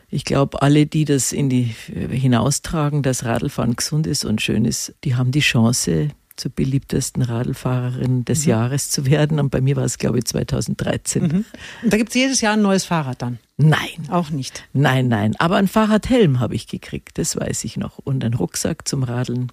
ich 0.10 0.24
glaube, 0.24 0.62
alle, 0.62 0.86
die 0.86 1.04
das 1.04 1.34
in 1.34 1.50
die 1.50 1.76
hinaustragen, 1.92 3.04
dass 3.04 3.26
Radlfahren 3.26 3.76
gesund 3.76 4.08
ist 4.08 4.24
und 4.24 4.42
schön 4.42 4.64
ist, 4.64 4.96
die 5.04 5.16
haben 5.16 5.32
die 5.32 5.42
Chance, 5.42 6.12
zur 6.36 6.52
beliebtesten 6.52 7.22
Radlfahrerin 7.22 8.26
des 8.26 8.46
mhm. 8.46 8.50
Jahres 8.50 8.90
zu 8.90 9.06
werden. 9.06 9.40
Und 9.40 9.50
bei 9.50 9.62
mir 9.62 9.76
war 9.76 9.86
es, 9.86 9.98
glaube 9.98 10.18
ich, 10.20 10.26
2013. 10.26 11.24
Mhm. 11.24 11.46
Und 11.84 11.94
da 11.94 11.98
gibt 11.98 12.10
es 12.10 12.16
jedes 12.16 12.42
Jahr 12.42 12.54
ein 12.54 12.62
neues 12.62 12.86
Fahrrad 12.86 13.22
dann? 13.22 13.40
Nein. 13.58 14.10
Auch 14.10 14.32
nicht? 14.32 14.66
Nein, 14.74 15.08
nein. 15.08 15.36
Aber 15.40 15.56
ein 15.56 15.70
Fahrradhelm 15.70 16.42
habe 16.42 16.56
ich 16.56 16.68
gekriegt, 16.68 17.18
das 17.18 17.38
weiß 17.38 17.64
ich 17.64 17.78
noch. 17.78 18.00
Und 18.00 18.24
ein 18.26 18.34
Rucksack 18.34 18.88
zum 18.88 19.04
Radeln. 19.04 19.52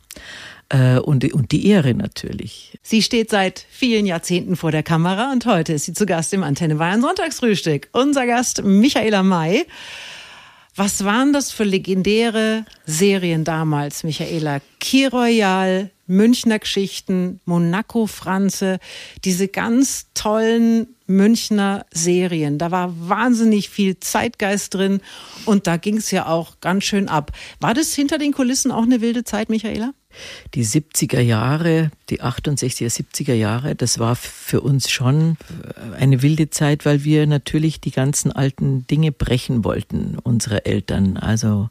Äh, 0.70 0.98
und, 0.98 1.32
und 1.32 1.52
die 1.52 1.66
Ehre 1.68 1.94
natürlich. 1.94 2.78
Sie 2.82 3.02
steht 3.02 3.30
seit 3.30 3.64
vielen 3.70 4.06
Jahrzehnten 4.06 4.56
vor 4.56 4.72
der 4.72 4.82
Kamera 4.82 5.30
und 5.30 5.46
heute 5.46 5.74
ist 5.74 5.84
sie 5.84 5.92
zu 5.92 6.06
Gast 6.06 6.32
im 6.34 6.42
Antenne 6.42 6.76
Bayern 6.76 7.00
Sonntagsfrühstück. 7.00 7.88
Unser 7.92 8.26
Gast 8.26 8.64
Michaela 8.64 9.22
May. 9.22 9.66
Was 10.74 11.04
waren 11.04 11.34
das 11.34 11.52
für 11.52 11.64
legendäre 11.64 12.64
Serien 12.86 13.44
damals, 13.44 14.04
Michaela? 14.04 14.60
Key 14.80 15.06
Royal, 15.06 15.90
Münchner 16.12 16.58
Geschichten, 16.58 17.40
Monaco 17.46 18.06
Franze, 18.06 18.78
diese 19.24 19.48
ganz 19.48 20.08
tollen 20.14 20.88
Münchner 21.06 21.86
Serien. 21.90 22.58
Da 22.58 22.70
war 22.70 22.94
wahnsinnig 23.08 23.70
viel 23.70 23.98
Zeitgeist 23.98 24.74
drin 24.74 25.00
und 25.46 25.66
da 25.66 25.78
ging 25.78 25.96
es 25.96 26.10
ja 26.10 26.26
auch 26.26 26.60
ganz 26.60 26.84
schön 26.84 27.08
ab. 27.08 27.32
War 27.60 27.74
das 27.74 27.94
hinter 27.94 28.18
den 28.18 28.32
Kulissen 28.32 28.70
auch 28.70 28.82
eine 28.82 29.00
wilde 29.00 29.24
Zeit, 29.24 29.48
Michaela? 29.48 29.94
Die 30.54 30.64
70er 30.64 31.20
Jahre, 31.20 31.90
die 32.10 32.22
68er, 32.22 32.90
70er 32.90 33.34
Jahre, 33.34 33.74
das 33.74 33.98
war 33.98 34.16
für 34.16 34.60
uns 34.60 34.90
schon 34.90 35.36
eine 35.98 36.22
wilde 36.22 36.50
Zeit, 36.50 36.84
weil 36.84 37.04
wir 37.04 37.26
natürlich 37.26 37.80
die 37.80 37.90
ganzen 37.90 38.32
alten 38.32 38.86
Dinge 38.86 39.12
brechen 39.12 39.64
wollten, 39.64 40.18
unsere 40.22 40.66
Eltern. 40.66 41.16
Also 41.16 41.70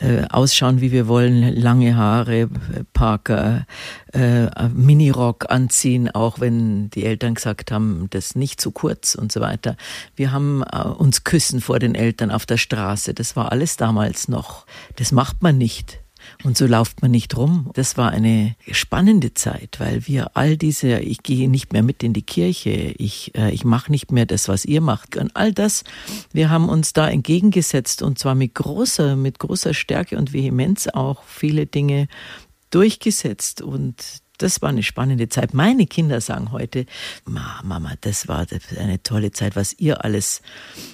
äh, 0.00 0.24
ausschauen, 0.30 0.80
wie 0.80 0.92
wir 0.92 1.08
wollen, 1.08 1.54
lange 1.54 1.96
Haare, 1.96 2.48
Parker, 2.92 3.66
äh, 4.12 4.48
Minirock 4.68 5.50
anziehen, 5.50 6.10
auch 6.10 6.40
wenn 6.40 6.90
die 6.90 7.04
Eltern 7.04 7.34
gesagt 7.34 7.70
haben, 7.70 8.06
das 8.10 8.34
nicht 8.34 8.60
zu 8.60 8.70
kurz 8.70 9.14
und 9.14 9.30
so 9.30 9.40
weiter. 9.40 9.76
Wir 10.16 10.32
haben 10.32 10.62
äh, 10.62 10.82
uns 10.82 11.24
küssen 11.24 11.60
vor 11.60 11.78
den 11.78 11.94
Eltern 11.94 12.30
auf 12.30 12.46
der 12.46 12.56
Straße. 12.56 13.14
Das 13.14 13.36
war 13.36 13.52
alles 13.52 13.76
damals 13.76 14.28
noch. 14.28 14.66
Das 14.96 15.12
macht 15.12 15.42
man 15.42 15.58
nicht. 15.58 16.00
Und 16.42 16.56
so 16.56 16.66
lauft 16.66 17.02
man 17.02 17.10
nicht 17.10 17.36
rum. 17.36 17.70
Das 17.74 17.96
war 17.96 18.10
eine 18.10 18.56
spannende 18.70 19.34
Zeit, 19.34 19.78
weil 19.78 20.06
wir 20.06 20.36
all 20.36 20.56
diese, 20.56 20.98
ich 21.00 21.22
gehe 21.22 21.50
nicht 21.50 21.72
mehr 21.72 21.82
mit 21.82 22.02
in 22.02 22.12
die 22.12 22.22
Kirche, 22.22 22.70
ich, 22.70 23.34
äh, 23.36 23.50
ich 23.50 23.64
mache 23.64 23.90
nicht 23.90 24.10
mehr 24.10 24.26
das, 24.26 24.48
was 24.48 24.64
ihr 24.64 24.80
macht. 24.80 25.16
Und 25.16 25.36
all 25.36 25.52
das, 25.52 25.84
wir 26.32 26.48
haben 26.48 26.68
uns 26.68 26.92
da 26.92 27.08
entgegengesetzt 27.08 28.02
und 28.02 28.18
zwar 28.18 28.34
mit 28.34 28.54
großer, 28.54 29.16
mit 29.16 29.38
großer 29.38 29.74
Stärke 29.74 30.16
und 30.16 30.32
Vehemenz 30.32 30.88
auch 30.88 31.24
viele 31.24 31.66
Dinge 31.66 32.08
durchgesetzt 32.70 33.60
und 33.60 34.22
das 34.38 34.62
war 34.62 34.70
eine 34.70 34.82
spannende 34.82 35.28
Zeit. 35.28 35.52
Meine 35.52 35.86
Kinder 35.86 36.20
sagen 36.20 36.50
heute, 36.50 36.86
Mama, 37.26 37.92
das 38.00 38.26
war 38.26 38.46
eine 38.78 39.02
tolle 39.02 39.32
Zeit, 39.32 39.54
was 39.54 39.74
ihr 39.74 40.02
alles 40.02 40.40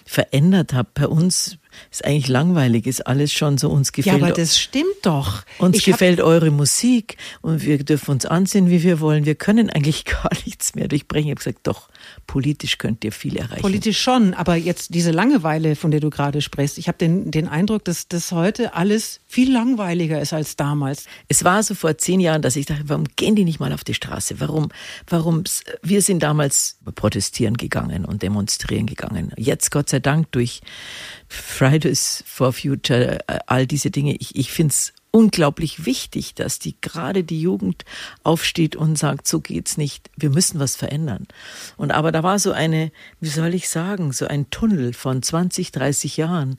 verändert 0.05 0.75
habt. 0.75 0.95
Bei 0.95 1.07
uns 1.07 1.59
ist 1.91 2.05
eigentlich 2.05 2.29
langweilig, 2.29 2.87
ist 2.87 3.07
alles 3.07 3.33
schon 3.33 3.59
so, 3.59 3.71
uns 3.71 3.93
gefällt. 3.93 4.21
Ja, 4.21 4.27
aber 4.27 4.35
das 4.35 4.59
stimmt 4.59 4.85
doch. 5.03 5.43
Uns 5.59 5.79
ich 5.79 5.85
gefällt 5.85 6.21
eure 6.21 6.51
Musik 6.51 7.17
und 7.43 7.62
wir 7.62 7.79
dürfen 7.79 8.12
uns 8.12 8.27
ansehen, 8.27 8.71
wie 8.71 8.83
wir 8.83 9.01
wollen. 9.01 9.25
Wir 9.25 9.35
können 9.35 9.71
eigentlich 9.71 10.05
gar 10.05 10.31
nichts 10.45 10.75
mehr 10.75 10.89
durchbrechen. 10.89 11.27
Ich 11.27 11.31
habe 11.33 11.45
gesagt, 11.45 11.67
doch, 11.67 11.89
politisch 12.27 12.79
könnt 12.79 13.05
ihr 13.05 13.12
viel 13.12 13.37
erreichen. 13.37 13.62
Politisch 13.62 14.01
schon, 14.01 14.35
aber 14.35 14.57
jetzt 14.57 14.95
diese 14.95 15.11
Langeweile, 15.11 15.77
von 15.77 15.91
der 15.91 16.01
du 16.01 16.11
gerade 16.11 16.41
sprichst, 16.41 16.79
ich 16.79 16.89
habe 16.89 16.99
den, 16.99 17.31
den 17.31 17.49
Eindruck, 17.49 17.85
dass 17.85 18.09
das 18.09 18.33
heute 18.33 18.75
alles 18.75 19.21
viel 19.27 19.53
langweiliger 19.53 20.21
ist 20.21 20.33
als 20.33 20.57
damals. 20.57 21.05
Es 21.29 21.45
war 21.45 21.62
so 21.62 21.75
vor 21.75 21.99
zehn 21.99 22.21
Jahren, 22.21 22.43
dass 22.43 22.57
ich 22.57 22.67
dachte, 22.67 22.85
warum 22.87 23.05
gehen 23.17 23.37
die 23.37 23.45
nicht 23.45 23.61
mal 23.61 23.73
auf 23.73 23.85
die 23.85 23.95
Straße? 23.95 24.41
Warum, 24.41 24.69
warum, 25.09 25.45
wir 25.83 26.03
sind 26.03 26.23
damals 26.23 26.79
protestieren 26.95 27.57
gegangen 27.57 28.05
und 28.05 28.23
demonstrieren 28.23 28.87
gegangen. 28.87 29.33
Jetzt, 29.37 29.71
Gott 29.71 29.89
sei 29.89 30.01
Dank, 30.01 30.31
durch 30.33 30.61
Fridays 31.29 31.65
for 32.26 32.52
Future, 32.52 33.18
äh, 33.29 33.38
all 33.46 33.66
diese 33.66 33.90
Dinge. 33.90 34.16
Ich, 34.16 34.37
ich 34.37 34.50
finde 34.50 34.72
es 34.72 34.92
unglaublich 35.16 35.87
wichtig, 35.87 36.35
dass 36.35 36.59
die 36.59 36.76
gerade 36.83 37.24
die 37.24 37.40
Jugend 37.40 37.87
aufsteht 38.22 38.76
und 38.76 38.98
sagt, 38.98 39.26
so 39.26 39.40
geht's 39.40 39.79
nicht, 39.79 40.11
wir 40.14 40.29
müssen 40.29 40.61
was 40.61 40.76
verändern. 40.76 41.26
Und 41.79 41.90
aber 41.90 42.12
da 42.12 42.22
war 42.22 42.38
so 42.38 42.52
eine, 42.52 42.92
wie 43.20 43.31
soll 43.31 43.55
ich 43.55 43.70
sagen, 43.70 44.12
so 44.12 44.26
ein 44.26 44.50
Tunnel 44.50 44.92
von 44.92 45.22
20, 45.22 45.72
30 45.72 46.18
Jahren, 46.18 46.57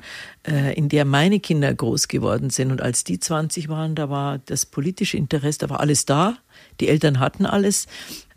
äh, 0.48 0.74
in 0.74 0.90
der 0.90 1.06
meine 1.06 1.40
Kinder 1.40 1.72
groß 1.72 2.08
geworden 2.08 2.50
sind. 2.50 2.72
Und 2.72 2.82
als 2.82 3.04
die 3.04 3.20
20 3.20 3.70
waren, 3.70 3.94
da 3.94 4.10
war 4.10 4.40
das 4.40 4.66
politische 4.66 5.18
Interesse, 5.18 5.60
da 5.60 5.70
war 5.70 5.80
alles 5.80 6.06
da. 6.06 6.38
Die 6.80 6.88
Eltern 6.88 7.20
hatten 7.20 7.46
alles. 7.46 7.86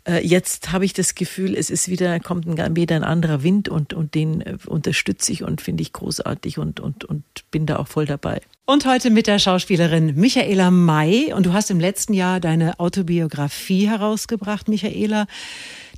Äh, 0.07 0.25
jetzt 0.25 0.71
habe 0.71 0.85
ich 0.85 0.93
das 0.93 1.15
Gefühl, 1.15 1.55
es 1.55 1.69
ist 1.69 1.87
wieder, 1.87 2.19
kommt 2.19 2.47
ein, 2.47 2.75
wieder 2.75 2.95
ein 2.95 3.03
anderer 3.03 3.43
Wind 3.43 3.69
und, 3.69 3.93
und 3.93 4.15
den 4.15 4.41
äh, 4.41 4.57
unterstütze 4.65 5.31
ich 5.31 5.43
und 5.43 5.61
finde 5.61 5.83
ich 5.83 5.93
großartig 5.93 6.57
und, 6.57 6.79
und, 6.79 7.05
und 7.05 7.23
bin 7.51 7.65
da 7.65 7.77
auch 7.77 7.87
voll 7.87 8.05
dabei. 8.05 8.41
Und 8.65 8.85
heute 8.85 9.09
mit 9.09 9.27
der 9.27 9.37
Schauspielerin 9.37 10.15
Michaela 10.15 10.71
May. 10.71 11.33
Und 11.33 11.45
du 11.45 11.53
hast 11.53 11.69
im 11.71 11.79
letzten 11.79 12.13
Jahr 12.13 12.39
deine 12.39 12.79
Autobiografie 12.79 13.89
herausgebracht, 13.89 14.69
Michaela. 14.69 15.27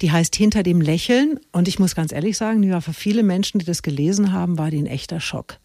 Die 0.02 0.12
heißt 0.12 0.36
Hinter 0.36 0.64
dem 0.64 0.82
Lächeln. 0.82 1.40
Und 1.52 1.68
ich 1.68 1.78
muss 1.78 1.94
ganz 1.94 2.12
ehrlich 2.12 2.36
sagen, 2.36 2.64
ja, 2.64 2.82
für 2.82 2.94
viele 2.94 3.22
Menschen, 3.22 3.60
die 3.60 3.66
das 3.66 3.84
gelesen 3.84 4.34
haben, 4.34 4.58
war 4.58 4.72
die 4.72 4.80
ein 4.80 4.88
echter 4.88 5.20
Schock. 5.20 5.60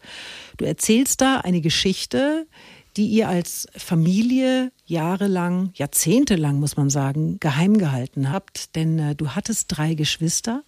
Du 0.57 0.65
erzählst 0.65 1.21
da 1.21 1.37
eine 1.37 1.61
Geschichte, 1.61 2.45
die 2.99 3.07
ihr 3.07 3.29
als 3.29 3.65
Familie 3.77 4.73
jahrelang, 4.85 5.71
jahrzehntelang 5.73 6.59
muss 6.59 6.75
man 6.75 6.89
sagen, 6.89 7.39
geheim 7.39 7.77
gehalten 7.77 8.29
habt. 8.29 8.75
Denn 8.75 8.99
äh, 8.99 9.15
du 9.15 9.29
hattest 9.29 9.67
drei 9.69 9.93
Geschwister 9.93 10.63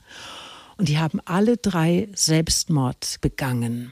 und 0.78 0.88
die 0.88 0.98
haben 0.98 1.20
alle 1.26 1.58
drei 1.58 2.08
Selbstmord 2.16 3.18
begangen. 3.20 3.92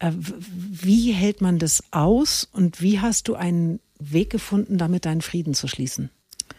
Äh, 0.00 0.10
wie 0.18 1.12
hält 1.12 1.40
man 1.40 1.60
das 1.60 1.84
aus 1.92 2.48
und 2.52 2.82
wie 2.82 2.98
hast 2.98 3.28
du 3.28 3.36
einen 3.36 3.78
Weg 4.00 4.30
gefunden, 4.30 4.76
damit 4.76 5.04
deinen 5.04 5.22
Frieden 5.22 5.54
zu 5.54 5.68
schließen? 5.68 6.10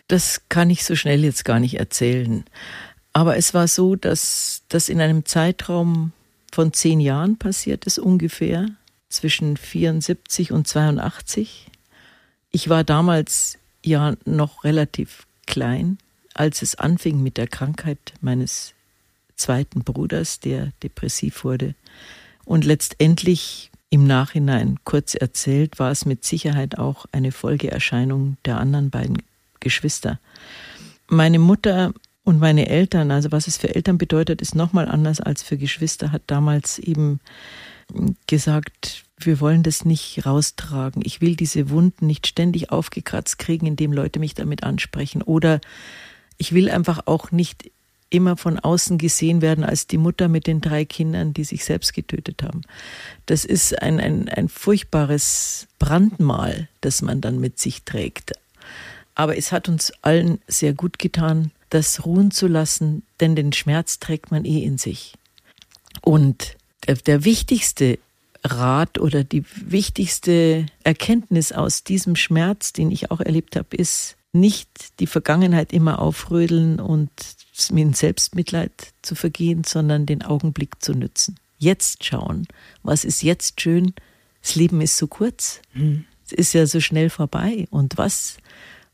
Das 0.08 0.43
kann 0.47 0.69
ich 0.69 0.86
so 0.86 0.95
schnell 0.95 1.25
jetzt 1.25 1.43
gar 1.43 1.60
nicht 1.60 1.77
erzählen. 1.77 2.45
Aber 3.12 3.36
es 3.36 3.53
war 3.53 3.67
so, 3.67 3.97
dass 3.97 4.62
das 4.69 4.88
in 4.88 5.01
einem 5.01 5.25
Zeitraum 5.25 6.13
von 6.49 6.71
zehn 6.71 7.01
Jahren 7.01 7.38
passiert 7.38 7.84
ist 7.84 7.99
ungefähr 7.99 8.69
zwischen 9.10 9.58
74 9.58 10.52
und 10.52 10.67
82. 10.67 11.67
Ich 12.52 12.69
war 12.69 12.84
damals 12.84 13.58
ja 13.84 14.15
noch 14.26 14.63
relativ 14.63 15.26
klein, 15.45 15.98
als 16.34 16.62
es 16.62 16.76
anfing 16.76 17.22
mit 17.22 17.38
der 17.38 17.48
Krankheit 17.48 18.13
meines 18.22 18.74
zweiten 19.36 19.84
Bruders, 19.84 20.39
der 20.39 20.72
depressiv 20.84 21.43
wurde. 21.43 21.76
Und 22.45 22.65
letztendlich 22.65 23.72
im 23.89 24.06
Nachhinein 24.06 24.80
kurz 24.84 25.15
erzählt, 25.15 25.80
war 25.80 25.91
es 25.91 26.06
mit 26.06 26.24
Sicherheit 26.24 26.78
auch 26.78 27.06
eine 27.12 27.32
Folgeerscheinung 27.32 28.38
der 28.45 28.58
anderen 28.58 28.89
beiden 28.89 29.22
Geschwister. 29.60 30.19
Meine 31.08 31.39
Mutter 31.39 31.93
und 32.24 32.39
meine 32.39 32.69
Eltern, 32.69 33.10
also 33.10 33.32
was 33.32 33.48
es 33.48 33.58
für 33.58 33.74
Eltern 33.74 33.98
bedeutet, 33.98 34.41
ist 34.41 34.54
nochmal 34.54 34.88
anders 34.88 35.19
als 35.19 35.41
für 35.41 35.58
Geschwister, 35.58 36.12
hat 36.12 36.22
damals 36.28 36.78
eben 36.78 37.19
gesagt, 38.28 39.06
wir 39.17 39.39
wollen 39.39 39.63
das 39.63 39.86
nicht 39.86 40.25
raustragen. 40.25 41.02
Ich 41.06 41.21
will 41.21 41.36
diese 41.36 41.69
Wunden 41.69 42.08
nicht 42.08 42.28
ständig 42.28 42.71
aufgekratzt 42.71 43.39
kriegen, 43.39 43.65
indem 43.65 43.91
Leute 43.91 44.19
mich 44.19 44.34
damit 44.34 44.63
ansprechen. 44.63 45.21
Oder 45.21 45.60
ich 46.38 46.54
will 46.54 46.69
einfach 46.69 47.02
auch 47.06 47.32
nicht 47.32 47.71
immer 48.10 48.38
von 48.38 48.58
außen 48.58 48.97
gesehen 48.97 49.41
werden 49.41 49.63
als 49.63 49.88
die 49.88 49.97
Mutter 49.97 50.28
mit 50.28 50.47
den 50.47 50.62
drei 50.62 50.86
Kindern, 50.86 51.34
die 51.34 51.43
sich 51.43 51.63
selbst 51.63 51.93
getötet 51.93 52.41
haben. 52.43 52.62
Das 53.28 53.45
ist 53.45 53.80
ein, 53.82 53.99
ein, 53.99 54.30
ein 54.30 54.49
furchtbares 54.49 55.67
Brandmal, 55.78 56.69
das 56.82 57.02
man 57.02 57.21
dann 57.21 57.39
mit 57.39 57.60
sich 57.60 57.84
trägt. 57.84 58.34
Aber 59.15 59.38
es 59.38 59.52
hat 59.52 59.69
uns 59.69 59.91
allen 60.02 60.39
sehr 60.47 60.73
gut 60.73 60.97
getan, 60.97 61.52
das 61.69 62.06
ruhen 62.06 62.32
zu 62.32 62.47
lassen, 62.47 63.04
denn 63.19 63.36
den 63.36 63.54
Schmerz 63.54 63.99
trägt 63.99 64.32
man 64.32 64.45
eh 64.45 64.63
in 64.63 64.78
sich. 64.78 65.13
Und 66.02 66.56
der, 66.87 66.95
der 66.95 67.25
wichtigste 67.25 67.99
Rat 68.43 68.99
oder 68.99 69.23
die 69.23 69.43
wichtigste 69.55 70.65
Erkenntnis 70.83 71.51
aus 71.51 71.83
diesem 71.83 72.15
Schmerz, 72.15 72.73
den 72.73 72.91
ich 72.91 73.11
auch 73.11 73.19
erlebt 73.19 73.55
habe, 73.55 73.75
ist, 73.75 74.15
nicht 74.31 74.99
die 74.99 75.07
Vergangenheit 75.07 75.73
immer 75.73 75.99
aufrödeln 75.99 76.79
und 76.79 77.09
in 77.73 77.93
Selbstmitleid 77.93 78.93
zu 79.01 79.15
vergehen, 79.15 79.63
sondern 79.63 80.05
den 80.05 80.21
Augenblick 80.21 80.81
zu 80.81 80.93
nützen. 80.93 81.35
Jetzt 81.57 82.05
schauen, 82.05 82.47
was 82.83 83.03
ist 83.03 83.23
jetzt 83.23 83.59
schön? 83.59 83.93
Das 84.41 84.55
Leben 84.55 84.81
ist 84.81 84.97
so 84.97 85.07
kurz. 85.07 85.61
Mhm. 85.73 86.05
Es 86.25 86.31
ist 86.31 86.53
ja 86.53 86.65
so 86.67 86.79
schnell 86.79 87.09
vorbei. 87.09 87.67
Und 87.71 87.97
was, 87.97 88.37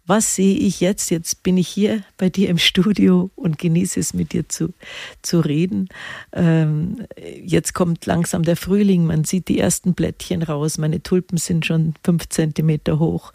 was 0.07 0.35
sehe 0.35 0.57
ich 0.57 0.81
jetzt? 0.81 1.09
Jetzt 1.09 1.41
bin 1.43 1.57
ich 1.57 1.67
hier 1.67 2.03
bei 2.17 2.29
dir 2.29 2.49
im 2.49 2.57
Studio 2.57 3.31
und 3.35 3.57
genieße 3.57 3.99
es 3.99 4.13
mit 4.13 4.33
dir 4.33 4.47
zu, 4.47 4.73
zu 5.21 5.39
reden. 5.39 5.89
Ähm, 6.31 7.05
jetzt 7.43 7.73
kommt 7.73 8.05
langsam 8.05 8.43
der 8.43 8.55
Frühling, 8.55 9.05
man 9.05 9.23
sieht 9.23 9.47
die 9.47 9.59
ersten 9.59 9.93
Blättchen 9.93 10.43
raus, 10.43 10.77
meine 10.77 11.01
Tulpen 11.01 11.37
sind 11.37 11.65
schon 11.65 11.95
fünf 12.03 12.29
Zentimeter 12.29 12.99
hoch. 12.99 13.33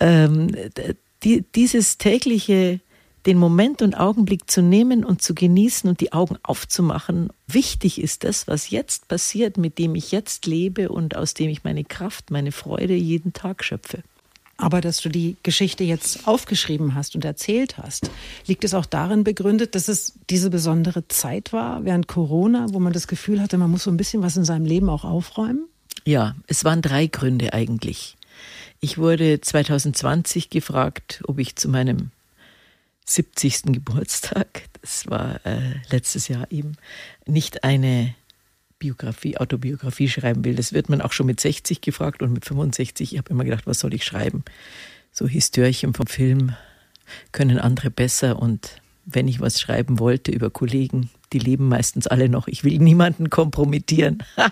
Ähm, 0.00 0.54
die, 1.22 1.44
dieses 1.54 1.98
tägliche, 1.98 2.80
den 3.24 3.38
Moment 3.38 3.80
und 3.82 3.94
Augenblick 3.94 4.50
zu 4.50 4.62
nehmen 4.62 5.04
und 5.04 5.22
zu 5.22 5.34
genießen 5.34 5.88
und 5.88 6.00
die 6.00 6.12
Augen 6.12 6.36
aufzumachen, 6.42 7.30
wichtig 7.46 8.02
ist 8.02 8.24
das, 8.24 8.48
was 8.48 8.70
jetzt 8.70 9.08
passiert, 9.08 9.56
mit 9.56 9.78
dem 9.78 9.94
ich 9.94 10.12
jetzt 10.12 10.46
lebe 10.46 10.88
und 10.88 11.16
aus 11.16 11.32
dem 11.34 11.48
ich 11.48 11.64
meine 11.64 11.84
Kraft, 11.84 12.30
meine 12.30 12.52
Freude 12.52 12.94
jeden 12.94 13.32
Tag 13.32 13.64
schöpfe. 13.64 14.02
Aber 14.62 14.80
dass 14.80 14.98
du 14.98 15.08
die 15.08 15.36
Geschichte 15.42 15.82
jetzt 15.82 16.28
aufgeschrieben 16.28 16.94
hast 16.94 17.16
und 17.16 17.24
erzählt 17.24 17.78
hast, 17.78 18.12
liegt 18.46 18.62
es 18.62 18.74
auch 18.74 18.86
darin 18.86 19.24
begründet, 19.24 19.74
dass 19.74 19.88
es 19.88 20.12
diese 20.30 20.50
besondere 20.50 21.08
Zeit 21.08 21.52
war 21.52 21.84
während 21.84 22.06
Corona, 22.06 22.68
wo 22.70 22.78
man 22.78 22.92
das 22.92 23.08
Gefühl 23.08 23.40
hatte, 23.40 23.58
man 23.58 23.72
muss 23.72 23.82
so 23.82 23.90
ein 23.90 23.96
bisschen 23.96 24.22
was 24.22 24.36
in 24.36 24.44
seinem 24.44 24.64
Leben 24.64 24.88
auch 24.88 25.02
aufräumen? 25.02 25.66
Ja, 26.04 26.36
es 26.46 26.64
waren 26.64 26.80
drei 26.80 27.08
Gründe 27.08 27.52
eigentlich. 27.52 28.16
Ich 28.78 28.98
wurde 28.98 29.40
2020 29.40 30.48
gefragt, 30.48 31.22
ob 31.26 31.40
ich 31.40 31.56
zu 31.56 31.68
meinem 31.68 32.12
70. 33.04 33.62
Geburtstag, 33.64 34.68
das 34.80 35.10
war 35.10 35.44
äh, 35.44 35.74
letztes 35.90 36.28
Jahr 36.28 36.46
eben, 36.52 36.76
nicht 37.26 37.64
eine 37.64 38.14
Biografie, 38.82 39.36
Autobiografie 39.36 40.08
schreiben 40.08 40.44
will. 40.44 40.56
Das 40.56 40.72
wird 40.72 40.88
man 40.88 41.00
auch 41.00 41.12
schon 41.12 41.26
mit 41.26 41.38
60 41.38 41.80
gefragt 41.82 42.20
und 42.20 42.32
mit 42.32 42.44
65. 42.44 43.12
Ich 43.12 43.18
habe 43.18 43.30
immer 43.30 43.44
gedacht, 43.44 43.64
was 43.64 43.78
soll 43.78 43.94
ich 43.94 44.04
schreiben? 44.04 44.42
So 45.12 45.28
Histörchen 45.28 45.94
vom 45.94 46.08
Film 46.08 46.56
können 47.30 47.60
andere 47.60 47.90
besser 47.90 48.42
und 48.42 48.82
wenn 49.04 49.28
ich 49.28 49.40
was 49.40 49.60
schreiben 49.60 50.00
wollte 50.00 50.32
über 50.32 50.50
Kollegen, 50.50 51.10
die 51.32 51.38
leben 51.38 51.68
meistens 51.68 52.08
alle 52.08 52.28
noch. 52.28 52.48
Ich 52.48 52.64
will 52.64 52.78
niemanden 52.78 53.30
kompromittieren. 53.30 54.24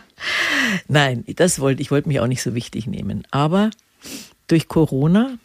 Nein, 0.88 1.24
das 1.34 1.58
wollte 1.58 1.82
ich 1.82 1.90
wollte 1.90 2.06
mich 2.08 2.20
auch 2.20 2.28
nicht 2.28 2.42
so 2.42 2.54
wichtig 2.54 2.86
nehmen. 2.86 3.26
Aber 3.32 3.70
durch 4.46 4.68
Corona, 4.68 5.38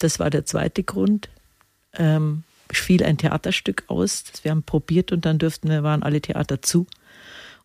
das 0.00 0.18
war 0.18 0.30
der 0.30 0.44
zweite 0.44 0.82
Grund, 0.82 1.28
ähm, 1.94 2.42
fiel 2.72 3.04
ein 3.04 3.16
Theaterstück 3.16 3.84
aus. 3.86 4.24
Das 4.24 4.42
wir 4.42 4.50
haben 4.50 4.64
probiert 4.64 5.12
und 5.12 5.24
dann 5.24 5.38
dürften 5.38 5.68
wir, 5.68 5.84
waren 5.84 6.02
alle 6.02 6.20
Theater 6.20 6.62
zu. 6.62 6.86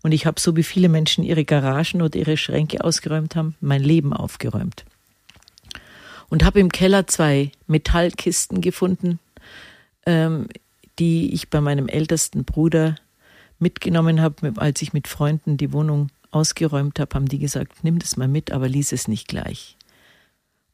Und 0.03 0.11
ich 0.11 0.25
habe, 0.25 0.39
so 0.39 0.55
wie 0.55 0.63
viele 0.63 0.89
Menschen 0.89 1.23
ihre 1.23 1.45
Garagen 1.45 2.01
oder 2.01 2.19
ihre 2.19 2.37
Schränke 2.37 2.83
ausgeräumt 2.83 3.35
haben, 3.35 3.55
mein 3.61 3.81
Leben 3.81 4.13
aufgeräumt. 4.13 4.85
Und 6.29 6.43
habe 6.43 6.59
im 6.59 6.69
Keller 6.69 7.07
zwei 7.07 7.51
Metallkisten 7.67 8.61
gefunden, 8.61 9.19
ähm, 10.05 10.49
die 10.99 11.33
ich 11.33 11.49
bei 11.49 11.61
meinem 11.61 11.87
ältesten 11.87 12.43
Bruder 12.43 12.95
mitgenommen 13.59 14.21
habe, 14.21 14.53
als 14.57 14.81
ich 14.81 14.93
mit 14.93 15.07
Freunden 15.07 15.57
die 15.57 15.71
Wohnung 15.71 16.09
ausgeräumt 16.31 16.99
habe, 16.99 17.15
haben 17.15 17.29
die 17.29 17.39
gesagt, 17.39 17.83
nimm 17.83 17.99
das 17.99 18.17
mal 18.17 18.27
mit, 18.27 18.51
aber 18.51 18.67
lies 18.67 18.91
es 18.91 19.07
nicht 19.07 19.27
gleich. 19.27 19.77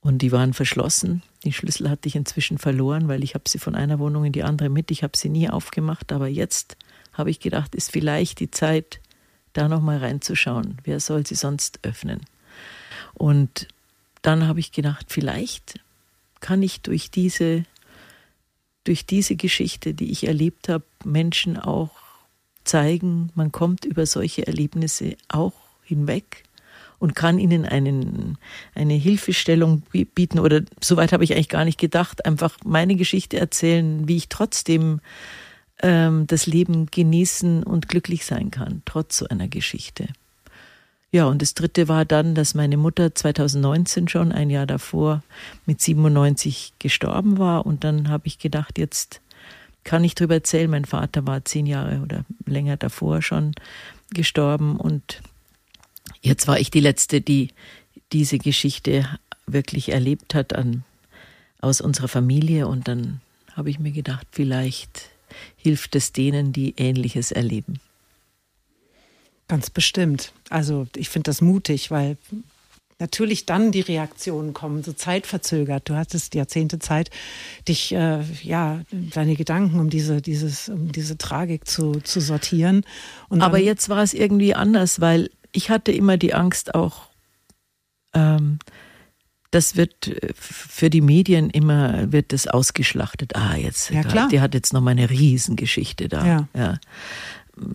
Und 0.01 0.21
die 0.21 0.31
waren 0.31 0.53
verschlossen. 0.53 1.21
Die 1.43 1.53
Schlüssel 1.53 1.89
hatte 1.89 2.07
ich 2.07 2.15
inzwischen 2.15 2.57
verloren, 2.57 3.07
weil 3.07 3.23
ich 3.23 3.35
habe 3.35 3.47
sie 3.47 3.59
von 3.59 3.75
einer 3.75 3.99
Wohnung 3.99 4.25
in 4.25 4.31
die 4.31 4.43
andere 4.43 4.69
mit. 4.69 4.91
Ich 4.91 5.03
habe 5.03 5.17
sie 5.17 5.29
nie 5.29 5.49
aufgemacht, 5.49 6.11
aber 6.11 6.27
jetzt 6.27 6.77
habe 7.13 7.29
ich 7.29 7.39
gedacht, 7.39 7.75
ist 7.75 7.91
vielleicht 7.91 8.39
die 8.39 8.49
Zeit, 8.49 9.01
da 9.53 9.67
nochmal 9.67 9.97
reinzuschauen. 9.97 10.77
Wer 10.83 10.99
soll 10.99 11.25
sie 11.25 11.35
sonst 11.35 11.79
öffnen? 11.83 12.21
Und 13.13 13.67
dann 14.21 14.47
habe 14.47 14.59
ich 14.59 14.71
gedacht, 14.71 15.07
vielleicht 15.09 15.79
kann 16.39 16.63
ich 16.63 16.81
durch 16.81 17.11
diese, 17.11 17.65
durch 18.83 19.05
diese 19.05 19.35
Geschichte, 19.35 19.93
die 19.93 20.11
ich 20.11 20.27
erlebt 20.27 20.69
habe, 20.69 20.85
Menschen 21.03 21.57
auch 21.57 21.91
zeigen, 22.63 23.31
man 23.35 23.51
kommt 23.51 23.85
über 23.85 24.05
solche 24.05 24.45
Erlebnisse 24.45 25.15
auch 25.27 25.53
hinweg 25.83 26.43
und 26.99 27.15
kann 27.15 27.39
ihnen 27.39 27.65
einen, 27.65 28.37
eine 28.75 28.93
Hilfestellung 28.93 29.83
bieten. 29.91 30.39
Oder 30.39 30.61
soweit 30.81 31.13
habe 31.13 31.23
ich 31.23 31.33
eigentlich 31.33 31.49
gar 31.49 31.65
nicht 31.65 31.79
gedacht, 31.79 32.25
einfach 32.25 32.57
meine 32.63 32.95
Geschichte 32.95 33.39
erzählen, 33.39 34.07
wie 34.07 34.17
ich 34.17 34.29
trotzdem 34.29 34.99
ähm, 35.81 36.27
das 36.27 36.45
Leben 36.45 36.87
genießen 36.87 37.63
und 37.63 37.87
glücklich 37.87 38.25
sein 38.25 38.51
kann, 38.51 38.81
trotz 38.85 39.17
so 39.17 39.27
einer 39.27 39.47
Geschichte. 39.47 40.07
Ja, 41.11 41.25
und 41.25 41.41
das 41.41 41.55
dritte 41.55 41.87
war 41.87 42.05
dann, 42.05 42.35
dass 42.35 42.53
meine 42.53 42.77
Mutter 42.77 43.15
2019 43.15 44.07
schon, 44.07 44.31
ein 44.31 44.51
Jahr 44.51 44.67
davor, 44.67 45.23
mit 45.65 45.81
97 45.81 46.73
gestorben 46.77 47.39
war. 47.39 47.65
Und 47.65 47.83
dann 47.83 48.09
habe 48.09 48.27
ich 48.27 48.37
gedacht, 48.37 48.77
jetzt 48.77 49.21
kann 49.83 50.03
ich 50.03 50.13
darüber 50.13 50.35
erzählen. 50.35 50.69
Mein 50.69 50.85
Vater 50.85 51.25
war 51.25 51.43
zehn 51.45 51.65
Jahre 51.65 52.01
oder 52.01 52.25
länger 52.45 52.77
davor 52.77 53.23
schon 53.23 53.55
gestorben. 54.11 54.77
Und 54.77 55.21
jetzt 56.21 56.47
war 56.47 56.59
ich 56.59 56.69
die 56.69 56.79
Letzte, 56.79 57.21
die 57.21 57.49
diese 58.11 58.37
Geschichte 58.37 59.07
wirklich 59.47 59.89
erlebt 59.89 60.35
hat 60.35 60.53
an, 60.53 60.83
aus 61.59 61.81
unserer 61.81 62.07
Familie. 62.07 62.67
Und 62.67 62.87
dann 62.87 63.19
habe 63.55 63.71
ich 63.71 63.79
mir 63.79 63.91
gedacht, 63.91 64.27
vielleicht 64.31 65.08
hilft 65.55 65.95
es 65.95 66.11
denen, 66.11 66.53
die 66.53 66.75
Ähnliches 66.77 67.31
erleben. 67.31 67.79
Ganz 69.47 69.69
bestimmt. 69.69 70.31
Also 70.49 70.87
ich 70.95 71.09
finde 71.09 71.29
das 71.29 71.41
mutig, 71.41 71.89
weil 71.89 72.17
natürlich 72.99 73.45
dann 73.45 73.71
die 73.71 73.81
Reaktionen 73.81 74.53
kommen, 74.53 74.83
so 74.83 74.93
zeitverzögert. 74.93 75.89
Du 75.89 75.95
hattest 75.95 76.35
Jahrzehnte 76.35 76.79
Zeit, 76.79 77.09
dich, 77.67 77.93
äh, 77.93 78.21
ja, 78.43 78.81
deine 78.91 79.35
Gedanken 79.35 79.79
um 79.79 79.89
diese, 79.89 80.21
dieses, 80.21 80.69
um 80.69 80.91
diese 80.91 81.17
Tragik 81.17 81.67
zu, 81.67 81.93
zu 82.01 82.19
sortieren. 82.19 82.85
Aber 83.29 83.57
jetzt 83.57 83.89
war 83.89 84.03
es 84.03 84.13
irgendwie 84.13 84.53
anders, 84.53 85.01
weil 85.01 85.29
ich 85.51 85.69
hatte 85.69 85.91
immer 85.91 86.17
die 86.17 86.33
Angst 86.33 86.75
auch, 86.75 87.07
ähm, 88.13 88.59
das 89.51 89.75
wird 89.75 90.07
äh, 90.07 90.29
für 90.35 90.89
die 90.89 91.01
Medien 91.01 91.49
immer 91.49 92.11
wird 92.11 92.33
das 92.33 92.47
ausgeschlachtet. 92.47 93.35
Ah, 93.35 93.55
jetzt, 93.55 93.89
ja, 93.89 94.03
klar. 94.03 94.27
die 94.29 94.41
hat 94.41 94.53
jetzt 94.53 94.73
noch 94.73 94.81
mal 94.81 94.91
eine 94.91 95.09
Riesengeschichte 95.09 96.07
da. 96.07 96.25
Ja. 96.25 96.47
ja. 96.55 96.79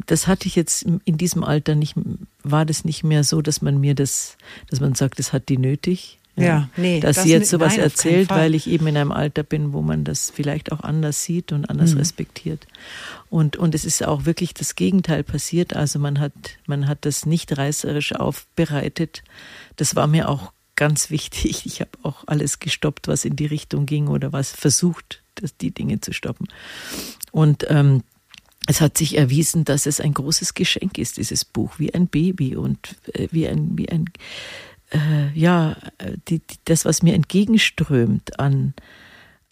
Das 0.06 0.26
hatte 0.26 0.48
ich 0.48 0.56
jetzt 0.56 0.82
in 0.82 1.18
diesem 1.18 1.44
Alter 1.44 1.74
nicht, 1.74 1.94
war 2.42 2.64
das 2.64 2.84
nicht 2.84 3.04
mehr 3.04 3.22
so, 3.22 3.42
dass 3.42 3.60
man 3.60 3.78
mir 3.78 3.94
das, 3.94 4.38
dass 4.70 4.80
man 4.80 4.94
sagt, 4.94 5.18
das 5.18 5.32
hat 5.32 5.50
die 5.50 5.58
nötig. 5.58 6.20
Ja, 6.36 6.44
ja 6.44 6.68
nee. 6.76 7.00
Dass 7.00 7.16
das 7.16 7.24
sie 7.24 7.32
jetzt 7.32 7.50
sowas 7.50 7.74
nein, 7.74 7.84
erzählt, 7.84 8.30
weil 8.30 8.54
ich 8.54 8.66
eben 8.66 8.86
in 8.86 8.96
einem 8.96 9.12
Alter 9.12 9.42
bin, 9.42 9.74
wo 9.74 9.82
man 9.82 10.04
das 10.04 10.30
vielleicht 10.30 10.72
auch 10.72 10.80
anders 10.80 11.22
sieht 11.22 11.52
und 11.52 11.68
anders 11.68 11.92
mhm. 11.92 11.98
respektiert. 11.98 12.66
Und, 13.28 13.56
und 13.56 13.74
es 13.74 13.84
ist 13.84 14.04
auch 14.04 14.24
wirklich 14.24 14.54
das 14.54 14.74
Gegenteil 14.74 15.22
passiert. 15.22 15.76
Also 15.76 15.98
man 15.98 16.18
hat, 16.18 16.32
man 16.66 16.88
hat 16.88 16.98
das 17.02 17.26
nicht 17.26 17.56
reißerisch 17.56 18.14
aufbereitet. 18.14 19.22
Das 19.76 19.96
war 19.96 20.06
mir 20.06 20.28
auch 20.30 20.52
ganz 20.76 21.10
wichtig. 21.10 21.66
Ich 21.66 21.80
habe 21.80 21.90
auch 22.02 22.24
alles 22.26 22.58
gestoppt, 22.58 23.08
was 23.08 23.24
in 23.24 23.36
die 23.36 23.46
Richtung 23.46 23.86
ging 23.86 24.08
oder 24.08 24.32
was 24.32 24.52
versucht, 24.52 25.22
das, 25.36 25.56
die 25.56 25.72
Dinge 25.72 26.00
zu 26.00 26.12
stoppen. 26.12 26.48
Und 27.32 27.66
ähm, 27.68 28.02
es 28.66 28.80
hat 28.80 28.96
sich 28.96 29.18
erwiesen, 29.18 29.64
dass 29.64 29.86
es 29.86 30.00
ein 30.00 30.14
großes 30.14 30.54
Geschenk 30.54 30.98
ist, 30.98 31.18
dieses 31.18 31.44
Buch, 31.44 31.78
wie 31.78 31.92
ein 31.92 32.06
Baby 32.06 32.56
und 32.56 32.96
äh, 33.12 33.28
wie 33.30 33.46
ein, 33.46 33.76
wie 33.76 33.88
ein 33.88 34.06
äh, 34.90 35.30
ja, 35.34 35.76
die, 36.28 36.38
die, 36.38 36.56
das, 36.64 36.84
was 36.84 37.02
mir 37.02 37.14
entgegenströmt 37.14 38.38
an, 38.38 38.74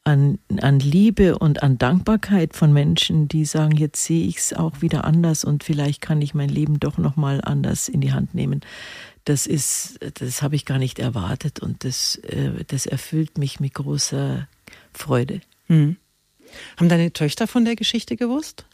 an, 0.04 0.38
an 0.60 0.78
Liebe 0.78 1.38
und 1.38 1.62
an 1.62 1.78
Dankbarkeit 1.78 2.54
von 2.54 2.72
Menschen, 2.72 3.28
die 3.28 3.44
sagen, 3.44 3.76
jetzt 3.76 4.04
sehe 4.04 4.26
ich 4.26 4.38
es 4.38 4.52
auch 4.52 4.82
wieder 4.82 5.04
anders 5.04 5.44
und 5.44 5.64
vielleicht 5.64 6.00
kann 6.00 6.22
ich 6.22 6.34
mein 6.34 6.48
Leben 6.48 6.80
doch 6.80 6.98
nochmal 6.98 7.40
anders 7.42 7.88
in 7.88 8.00
die 8.00 8.12
Hand 8.12 8.34
nehmen 8.34 8.62
das 9.24 9.46
ist, 9.46 9.98
das 10.14 10.42
habe 10.42 10.56
ich 10.56 10.64
gar 10.64 10.78
nicht 10.78 10.98
erwartet 10.98 11.60
und 11.60 11.84
das, 11.84 12.16
äh, 12.16 12.64
das 12.66 12.86
erfüllt 12.86 13.38
mich 13.38 13.60
mit 13.60 13.74
großer 13.74 14.48
Freude. 14.92 15.40
Mhm. 15.68 15.96
Haben 16.76 16.88
deine 16.88 17.12
Töchter 17.12 17.46
von 17.46 17.64
der 17.64 17.76
Geschichte 17.76 18.16
gewusst? 18.16 18.66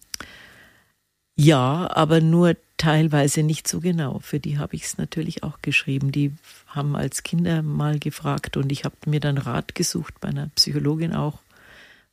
Ja, 1.36 1.88
aber 1.94 2.20
nur 2.20 2.56
teilweise 2.78 3.44
nicht 3.44 3.68
so 3.68 3.80
genau. 3.80 4.18
Für 4.18 4.40
die 4.40 4.58
habe 4.58 4.74
ich 4.74 4.84
es 4.84 4.98
natürlich 4.98 5.44
auch 5.44 5.62
geschrieben. 5.62 6.10
Die 6.10 6.32
haben 6.66 6.96
als 6.96 7.22
Kinder 7.22 7.62
mal 7.62 8.00
gefragt 8.00 8.56
und 8.56 8.72
ich 8.72 8.84
habe 8.84 8.96
mir 9.06 9.20
dann 9.20 9.38
Rat 9.38 9.74
gesucht 9.76 10.14
bei 10.20 10.28
einer 10.28 10.48
Psychologin 10.56 11.14
auch, 11.14 11.38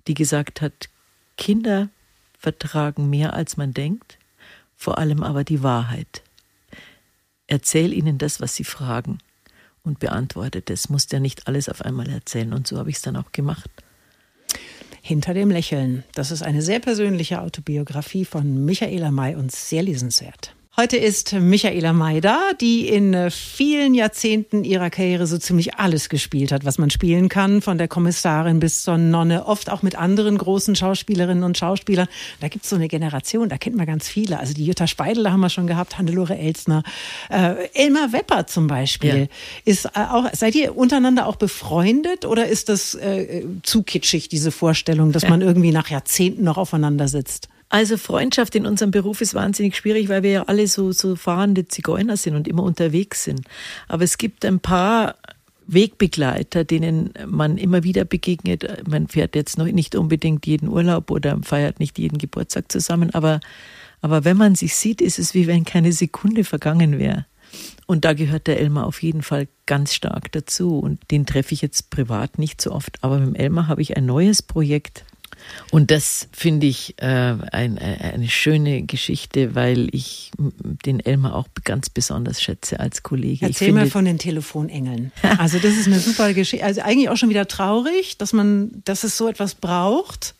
die 0.08 0.14
gesagt 0.14 0.62
hat, 0.62 0.90
Kinder 1.38 1.90
vertragen 2.38 3.10
mehr 3.10 3.34
als 3.34 3.58
man 3.58 3.74
denkt, 3.74 4.20
vor 4.76 5.00
allem 5.00 5.24
aber 5.24 5.44
die 5.44 5.64
Wahrheit. 5.64 6.22
Erzähl 7.48 7.94
ihnen 7.94 8.18
das, 8.18 8.42
was 8.42 8.56
sie 8.56 8.64
fragen 8.64 9.20
und 9.84 10.00
beantworte 10.00 10.62
das. 10.62 10.90
Musst 10.90 11.14
ja 11.14 11.20
nicht 11.20 11.48
alles 11.48 11.70
auf 11.70 11.82
einmal 11.82 12.10
erzählen. 12.10 12.54
Und 12.54 12.68
so 12.68 12.78
habe 12.78 12.90
ich 12.90 12.98
es 12.98 13.02
dann 13.02 13.16
auch 13.16 13.32
gemacht. 13.32 13.70
Hinter 15.02 15.36
dem 15.36 15.52
Lächeln. 15.52 16.04
Das 16.16 16.32
ist 16.32 16.42
eine 16.42 16.64
sehr 16.64 16.80
persönliche 16.80 17.42
Autobiografie 17.42 18.26
von 18.26 18.66
Michaela 18.66 19.12
May 19.12 19.36
und 19.36 19.52
sehr 19.52 19.84
lesenswert. 19.84 20.56
Heute 20.78 20.98
ist 20.98 21.32
Michaela 21.32 21.94
May 21.94 22.20
da, 22.20 22.52
die 22.60 22.90
in 22.90 23.14
äh, 23.14 23.32
vielen 23.32 23.94
Jahrzehnten 23.94 24.66
ihrer 24.66 24.90
Karriere 24.90 25.26
so 25.26 25.38
ziemlich 25.38 25.76
alles 25.76 26.10
gespielt 26.10 26.52
hat, 26.52 26.66
was 26.66 26.78
man 26.78 26.90
spielen 26.90 27.30
kann, 27.30 27.62
von 27.62 27.78
der 27.78 27.88
Kommissarin 27.88 28.60
bis 28.60 28.84
zur 28.84 28.98
Nonne, 28.98 29.46
oft 29.46 29.70
auch 29.70 29.84
mit 29.84 29.98
anderen 29.98 30.38
großen 30.38 30.76
Schauspielerinnen 30.76 31.46
und 31.46 31.58
Schauspielern. 31.58 32.10
Da 32.42 32.50
gibt's 32.50 32.70
so 32.70 32.76
eine 32.76 32.90
Generation, 32.90 33.48
da 33.48 33.58
kennt 33.58 33.78
man 33.78 33.86
ganz 33.86 34.10
viele. 34.10 34.38
Also 34.38 34.54
die 34.54 34.66
Jutta 34.66 34.86
Speidel 34.86 35.32
haben 35.32 35.40
wir 35.40 35.50
schon 35.50 35.66
gehabt, 35.66 35.98
Hannelore 35.98 36.38
Elsner, 36.38 36.84
äh, 37.30 37.70
Elmar 37.74 38.12
Wepper 38.12 38.46
zum 38.46 38.68
Beispiel. 38.68 39.18
Ja. 39.18 39.28
Ist 39.64 39.86
äh, 39.86 40.00
auch, 40.12 40.26
seid 40.34 40.56
ihr 40.56 40.76
untereinander 40.76 41.28
auch 41.28 41.38
befreundet 41.38 42.26
oder 42.26 42.48
ist 42.48 42.68
das 42.68 42.96
äh, 42.96 43.46
zu 43.64 43.84
kitschig, 43.84 44.28
diese 44.28 44.52
Vorstellung, 44.52 45.14
dass 45.14 45.30
man 45.30 45.42
irgendwie 45.42 45.72
nach 45.72 45.90
Jahrzehnten 45.90 46.44
noch 46.44 46.58
aufeinander 46.58 47.08
sitzt? 47.08 47.48
Also 47.70 47.98
Freundschaft 47.98 48.56
in 48.56 48.66
unserem 48.66 48.92
Beruf 48.92 49.22
ist 49.22 49.34
wahnsinnig 49.34 49.76
schwierig, 49.76 50.08
weil 50.08 50.24
wir 50.24 50.32
ja 50.32 50.44
alle 50.44 50.68
so, 50.68 50.92
so 50.92 51.16
fahrende 51.16 51.68
Zigeuner 51.68 52.16
sind 52.16 52.36
und 52.36 52.48
immer 52.48 52.64
unterwegs 52.64 53.24
sind. 53.24 53.42
Aber 53.88 54.04
es 54.04 54.18
gibt 54.18 54.46
ein 54.46 54.60
paar 54.60 55.16
Wegbegleiter, 55.68 56.64
denen 56.64 57.12
man 57.26 57.58
immer 57.58 57.84
wieder 57.84 58.06
begegnet. 58.06 58.88
Man 58.88 59.08
fährt 59.08 59.36
jetzt 59.36 59.58
noch 59.58 59.66
nicht 59.66 59.96
unbedingt 59.96 60.46
jeden 60.46 60.70
Urlaub 60.70 61.10
oder 61.10 61.40
feiert 61.42 61.80
nicht 61.80 61.98
jeden 61.98 62.20
Geburtstag 62.20 62.72
zusammen, 62.72 63.10
aber, 63.12 63.40
aber 64.02 64.24
wenn 64.26 64.38
man 64.38 64.56
sich 64.56 64.76
sieht, 64.76 65.02
ist 65.02 65.18
es 65.18 65.34
wie 65.34 65.48
wenn 65.48 65.66
keine 65.66 65.92
Sekunde 65.92 66.44
vergangen 66.44 67.00
wäre. 67.00 67.26
Und 67.88 68.06
da 68.06 68.14
gehört 68.14 68.48
der 68.48 68.60
Elmar 68.60 68.86
auf 68.86 69.02
jeden 69.02 69.22
Fall 69.22 69.48
ganz 69.66 69.94
stark 69.94 70.32
dazu. 70.32 70.80
Und 70.80 71.00
den 71.12 71.26
treffe 71.26 71.54
ich 71.54 71.62
jetzt 71.62 71.90
privat 71.90 72.40
nicht 72.40 72.62
so 72.62 72.72
oft. 72.72 72.98
Aber 73.02 73.20
mit 73.20 73.28
dem 73.28 73.36
Elmar 73.36 73.68
habe 73.68 73.82
ich 73.82 73.96
ein 73.96 74.06
neues 74.06 74.42
Projekt 74.42 75.06
und 75.72 75.92
das 75.92 76.28
finde 76.32 76.68
ich 76.68 76.96
äh, 76.98 77.06
ein, 77.06 77.78
äh, 77.78 78.12
eine 78.14 78.28
schöne 78.28 78.84
Geschichte, 78.84 79.56
weil 79.56 79.90
ich 79.92 80.32
den 80.38 81.00
Elmar 81.00 81.36
auch 81.36 81.48
ganz 81.64 81.90
besonders 81.90 82.42
schätze 82.42 82.80
als 82.80 83.04
Kollege. 83.04 83.46
Erzähl 83.46 83.72
mal 83.72 83.88
von 83.88 84.06
den 84.06 84.18
Telefonengeln. 84.18 85.12
Also 85.38 85.60
das 85.60 85.76
ist 85.76 85.88
eine 85.88 86.00
super 86.00 86.34
Geschichte. 86.34 86.66
Also 86.66 86.82
eigentlich 86.82 87.10
auch 87.10 87.18
schon 87.18 87.30
wieder 87.30 87.48
traurig, 87.48 88.18
dass 88.18 88.32
man, 88.32 88.82
dass 88.86 89.04
es 89.04 89.18
so 89.18 89.28
etwas 89.28 89.56
braucht. 89.56 90.36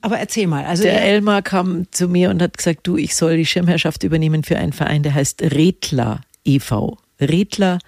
Aber 0.00 0.18
erzähl 0.18 0.46
mal. 0.46 0.66
Also 0.66 0.82
der 0.82 1.02
Elmar 1.02 1.40
kam 1.40 1.90
zu 1.90 2.08
mir 2.08 2.30
und 2.30 2.42
hat 2.42 2.58
gesagt, 2.58 2.80
du, 2.86 2.96
ich 2.96 3.16
soll 3.16 3.38
die 3.38 3.46
Schirmherrschaft 3.46 4.02
übernehmen 4.02 4.44
für 4.44 4.58
einen 4.58 4.72
Verein, 4.72 5.02
der 5.02 5.14
heißt 5.14 5.40
Redler 5.42 6.20
e.V. 6.44 6.98
Redler 7.20 7.78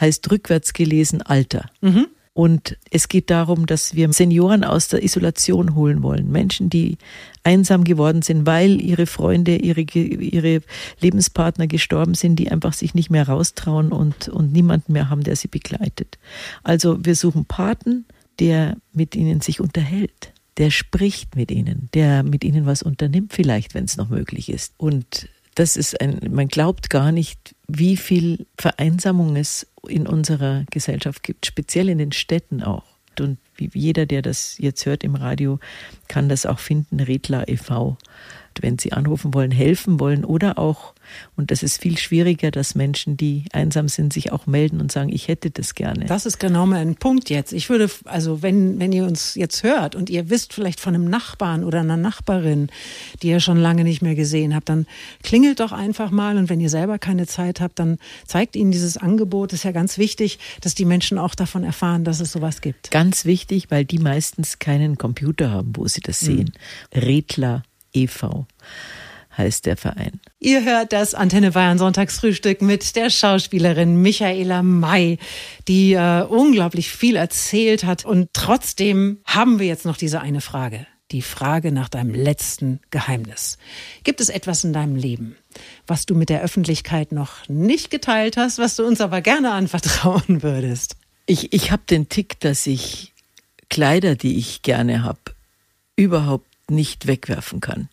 heißt 0.00 0.30
rückwärts 0.30 0.72
gelesen 0.72 1.22
Alter. 1.22 1.70
Mhm. 1.80 2.08
Und 2.36 2.76
es 2.90 3.08
geht 3.08 3.30
darum, 3.30 3.64
dass 3.64 3.94
wir 3.94 4.12
Senioren 4.12 4.62
aus 4.62 4.88
der 4.88 5.02
Isolation 5.02 5.74
holen 5.74 6.02
wollen. 6.02 6.30
Menschen, 6.30 6.68
die 6.68 6.98
einsam 7.44 7.82
geworden 7.82 8.20
sind, 8.20 8.44
weil 8.44 8.78
ihre 8.78 9.06
Freunde, 9.06 9.56
ihre, 9.56 9.80
ihre 9.80 10.60
Lebenspartner 11.00 11.66
gestorben 11.66 12.12
sind, 12.12 12.36
die 12.36 12.50
einfach 12.50 12.74
sich 12.74 12.92
nicht 12.92 13.08
mehr 13.08 13.26
raustrauen 13.26 13.90
und, 13.90 14.28
und 14.28 14.52
niemanden 14.52 14.92
mehr 14.92 15.08
haben, 15.08 15.22
der 15.22 15.34
sie 15.34 15.48
begleitet. 15.48 16.18
Also 16.62 17.02
wir 17.02 17.14
suchen 17.14 17.46
Paten, 17.46 18.04
der 18.38 18.76
mit 18.92 19.16
ihnen 19.16 19.40
sich 19.40 19.58
unterhält 19.58 20.34
der 20.58 20.70
spricht 20.70 21.36
mit 21.36 21.50
ihnen, 21.50 21.90
der 21.92 22.22
mit 22.22 22.42
ihnen 22.42 22.64
was 22.64 22.82
unternimmt, 22.82 23.34
vielleicht, 23.34 23.74
wenn 23.74 23.84
es 23.84 23.98
noch 23.98 24.08
möglich 24.08 24.48
ist. 24.48 24.72
Und 24.78 25.28
das 25.56 25.76
ist 25.76 26.00
ein, 26.00 26.20
man 26.30 26.48
glaubt 26.48 26.90
gar 26.90 27.12
nicht, 27.12 27.54
wie 27.66 27.96
viel 27.96 28.46
Vereinsamung 28.58 29.36
es 29.36 29.66
in 29.88 30.06
unserer 30.06 30.64
Gesellschaft 30.70 31.22
gibt, 31.22 31.46
speziell 31.46 31.88
in 31.88 31.98
den 31.98 32.12
Städten 32.12 32.62
auch. 32.62 32.84
Und 33.18 33.38
jeder, 33.58 34.04
der 34.04 34.20
das 34.20 34.58
jetzt 34.58 34.84
hört 34.84 35.02
im 35.02 35.14
Radio, 35.14 35.58
kann 36.08 36.28
das 36.28 36.44
auch 36.44 36.58
finden, 36.58 37.00
Redler 37.00 37.48
e.V 37.48 37.96
wenn 38.62 38.78
sie 38.78 38.92
anrufen 38.92 39.34
wollen, 39.34 39.50
helfen 39.50 40.00
wollen 40.00 40.24
oder 40.24 40.58
auch, 40.58 40.94
und 41.36 41.50
das 41.50 41.62
ist 41.62 41.80
viel 41.80 41.98
schwieriger, 41.98 42.50
dass 42.50 42.74
Menschen, 42.74 43.16
die 43.16 43.44
einsam 43.52 43.88
sind, 43.88 44.12
sich 44.12 44.32
auch 44.32 44.46
melden 44.46 44.80
und 44.80 44.90
sagen, 44.90 45.10
ich 45.10 45.28
hätte 45.28 45.50
das 45.50 45.74
gerne. 45.74 46.06
Das 46.06 46.26
ist 46.26 46.38
genau 46.38 46.66
mein 46.66 46.96
Punkt 46.96 47.30
jetzt. 47.30 47.52
Ich 47.52 47.68
würde, 47.68 47.88
also 48.04 48.42
wenn, 48.42 48.78
wenn 48.80 48.92
ihr 48.92 49.04
uns 49.04 49.34
jetzt 49.34 49.62
hört 49.62 49.94
und 49.94 50.10
ihr 50.10 50.30
wisst 50.30 50.52
vielleicht 50.52 50.80
von 50.80 50.94
einem 50.94 51.08
Nachbarn 51.08 51.64
oder 51.64 51.80
einer 51.80 51.96
Nachbarin, 51.96 52.68
die 53.22 53.28
ihr 53.28 53.40
schon 53.40 53.58
lange 53.58 53.84
nicht 53.84 54.02
mehr 54.02 54.14
gesehen 54.14 54.54
habt, 54.54 54.68
dann 54.68 54.86
klingelt 55.22 55.60
doch 55.60 55.72
einfach 55.72 56.10
mal 56.10 56.36
und 56.36 56.48
wenn 56.48 56.60
ihr 56.60 56.70
selber 56.70 56.98
keine 56.98 57.26
Zeit 57.26 57.60
habt, 57.60 57.78
dann 57.78 57.98
zeigt 58.26 58.56
ihnen 58.56 58.72
dieses 58.72 58.96
Angebot. 58.96 59.52
Das 59.52 59.60
ist 59.60 59.64
ja 59.64 59.72
ganz 59.72 59.98
wichtig, 59.98 60.38
dass 60.60 60.74
die 60.74 60.84
Menschen 60.84 61.18
auch 61.18 61.34
davon 61.34 61.64
erfahren, 61.64 62.04
dass 62.04 62.20
es 62.20 62.32
sowas 62.32 62.60
gibt. 62.60 62.90
Ganz 62.90 63.24
wichtig, 63.24 63.70
weil 63.70 63.84
die 63.84 63.98
meistens 63.98 64.58
keinen 64.58 64.98
Computer 64.98 65.50
haben, 65.50 65.72
wo 65.76 65.86
sie 65.86 66.00
das 66.00 66.20
sehen. 66.20 66.52
Mhm. 66.94 67.00
Redler 67.00 67.62
e.V. 67.96 68.46
heißt 69.36 69.66
der 69.66 69.76
Verein. 69.76 70.20
Ihr 70.38 70.64
hört 70.64 70.92
das 70.92 71.14
Antenne 71.14 71.52
Bayern 71.52 71.78
Sonntagsfrühstück 71.78 72.62
mit 72.62 72.94
der 72.96 73.10
Schauspielerin 73.10 74.00
Michaela 74.00 74.62
May, 74.62 75.18
die 75.66 75.94
äh, 75.94 76.22
unglaublich 76.22 76.90
viel 76.90 77.16
erzählt 77.16 77.84
hat. 77.84 78.04
Und 78.04 78.30
trotzdem 78.32 79.18
haben 79.24 79.58
wir 79.58 79.66
jetzt 79.66 79.84
noch 79.84 79.96
diese 79.96 80.20
eine 80.20 80.40
Frage. 80.40 80.86
Die 81.12 81.22
Frage 81.22 81.70
nach 81.70 81.88
deinem 81.88 82.14
letzten 82.14 82.80
Geheimnis. 82.90 83.58
Gibt 84.02 84.20
es 84.20 84.28
etwas 84.28 84.64
in 84.64 84.72
deinem 84.72 84.96
Leben, 84.96 85.36
was 85.86 86.04
du 86.04 86.16
mit 86.16 86.28
der 86.28 86.42
Öffentlichkeit 86.42 87.12
noch 87.12 87.48
nicht 87.48 87.90
geteilt 87.90 88.36
hast, 88.36 88.58
was 88.58 88.74
du 88.76 88.84
uns 88.84 89.00
aber 89.00 89.20
gerne 89.20 89.52
anvertrauen 89.52 90.22
würdest? 90.42 90.96
Ich, 91.26 91.52
ich 91.52 91.70
habe 91.70 91.82
den 91.88 92.08
Tick, 92.08 92.40
dass 92.40 92.66
ich 92.66 93.12
Kleider, 93.68 94.16
die 94.16 94.36
ich 94.36 94.62
gerne 94.62 95.02
habe, 95.02 95.20
überhaupt 95.96 96.46
nicht 96.70 97.06
wegwerfen 97.06 97.60
kann. 97.60 97.88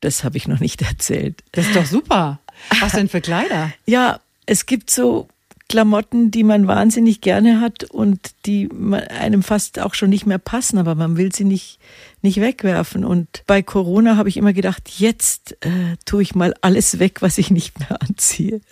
Das 0.00 0.24
habe 0.24 0.36
ich 0.36 0.48
noch 0.48 0.60
nicht 0.60 0.82
erzählt. 0.88 1.42
Das 1.52 1.66
ist 1.66 1.76
doch 1.76 1.86
super. 1.86 2.40
Was 2.80 2.92
denn 2.92 3.08
für 3.08 3.20
Kleider? 3.20 3.72
Ja, 3.86 4.20
es 4.46 4.66
gibt 4.66 4.90
so 4.90 5.28
Klamotten, 5.68 6.30
die 6.30 6.44
man 6.44 6.66
wahnsinnig 6.66 7.20
gerne 7.20 7.60
hat 7.60 7.84
und 7.84 8.32
die 8.46 8.70
einem 9.10 9.42
fast 9.42 9.78
auch 9.78 9.92
schon 9.92 10.08
nicht 10.08 10.24
mehr 10.24 10.38
passen, 10.38 10.78
aber 10.78 10.94
man 10.94 11.18
will 11.18 11.34
sie 11.34 11.44
nicht, 11.44 11.78
nicht 12.22 12.40
wegwerfen. 12.40 13.04
Und 13.04 13.42
bei 13.46 13.62
Corona 13.62 14.16
habe 14.16 14.30
ich 14.30 14.38
immer 14.38 14.54
gedacht, 14.54 14.88
jetzt 14.96 15.58
äh, 15.60 15.96
tue 16.06 16.22
ich 16.22 16.34
mal 16.34 16.54
alles 16.62 16.98
weg, 16.98 17.20
was 17.20 17.36
ich 17.36 17.50
nicht 17.50 17.78
mehr 17.78 18.00
anziehe. 18.00 18.62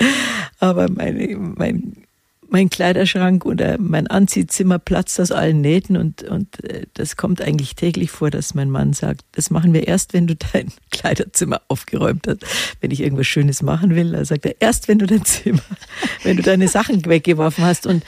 Aber 0.59 0.89
meine, 0.91 1.37
mein 1.37 2.06
mein 2.49 2.71
Kleiderschrank 2.71 3.45
oder 3.45 3.79
mein 3.79 4.07
Anziehzimmer 4.07 4.79
platzt 4.79 5.21
aus 5.21 5.33
allen 5.33 5.61
Nähten 5.61 5.97
und, 5.97 6.23
und 6.23 6.63
äh, 6.65 6.87
das 6.95 7.17
kommt 7.17 7.41
eigentlich 7.41 7.75
täglich 7.75 8.11
vor, 8.11 8.31
dass 8.31 8.55
mein 8.55 8.71
Mann 8.71 8.93
sagt, 8.93 9.23
das 9.33 9.51
machen 9.51 9.73
wir 9.73 9.87
erst, 9.87 10.13
wenn 10.13 10.27
du 10.27 10.37
dein 10.37 10.73
Kleiderzimmer 10.91 11.61
aufgeräumt 11.69 12.27
hast. 12.27 12.45
Wenn 12.81 12.91
ich 12.91 13.01
irgendwas 13.01 13.27
Schönes 13.27 13.63
machen 13.63 13.95
will, 13.95 14.13
dann 14.13 14.25
sagt 14.25 14.47
er, 14.47 14.55
erst 14.61 14.89
wenn 14.89 14.99
du 14.99 15.07
dein 15.07 15.25
Zimmer, 15.25 15.63
wenn 16.23 16.37
du 16.37 16.43
deine 16.43 16.69
Sachen 16.69 17.05
weggeworfen 17.05 17.65
hast. 17.65 17.87
Und, 17.87 18.05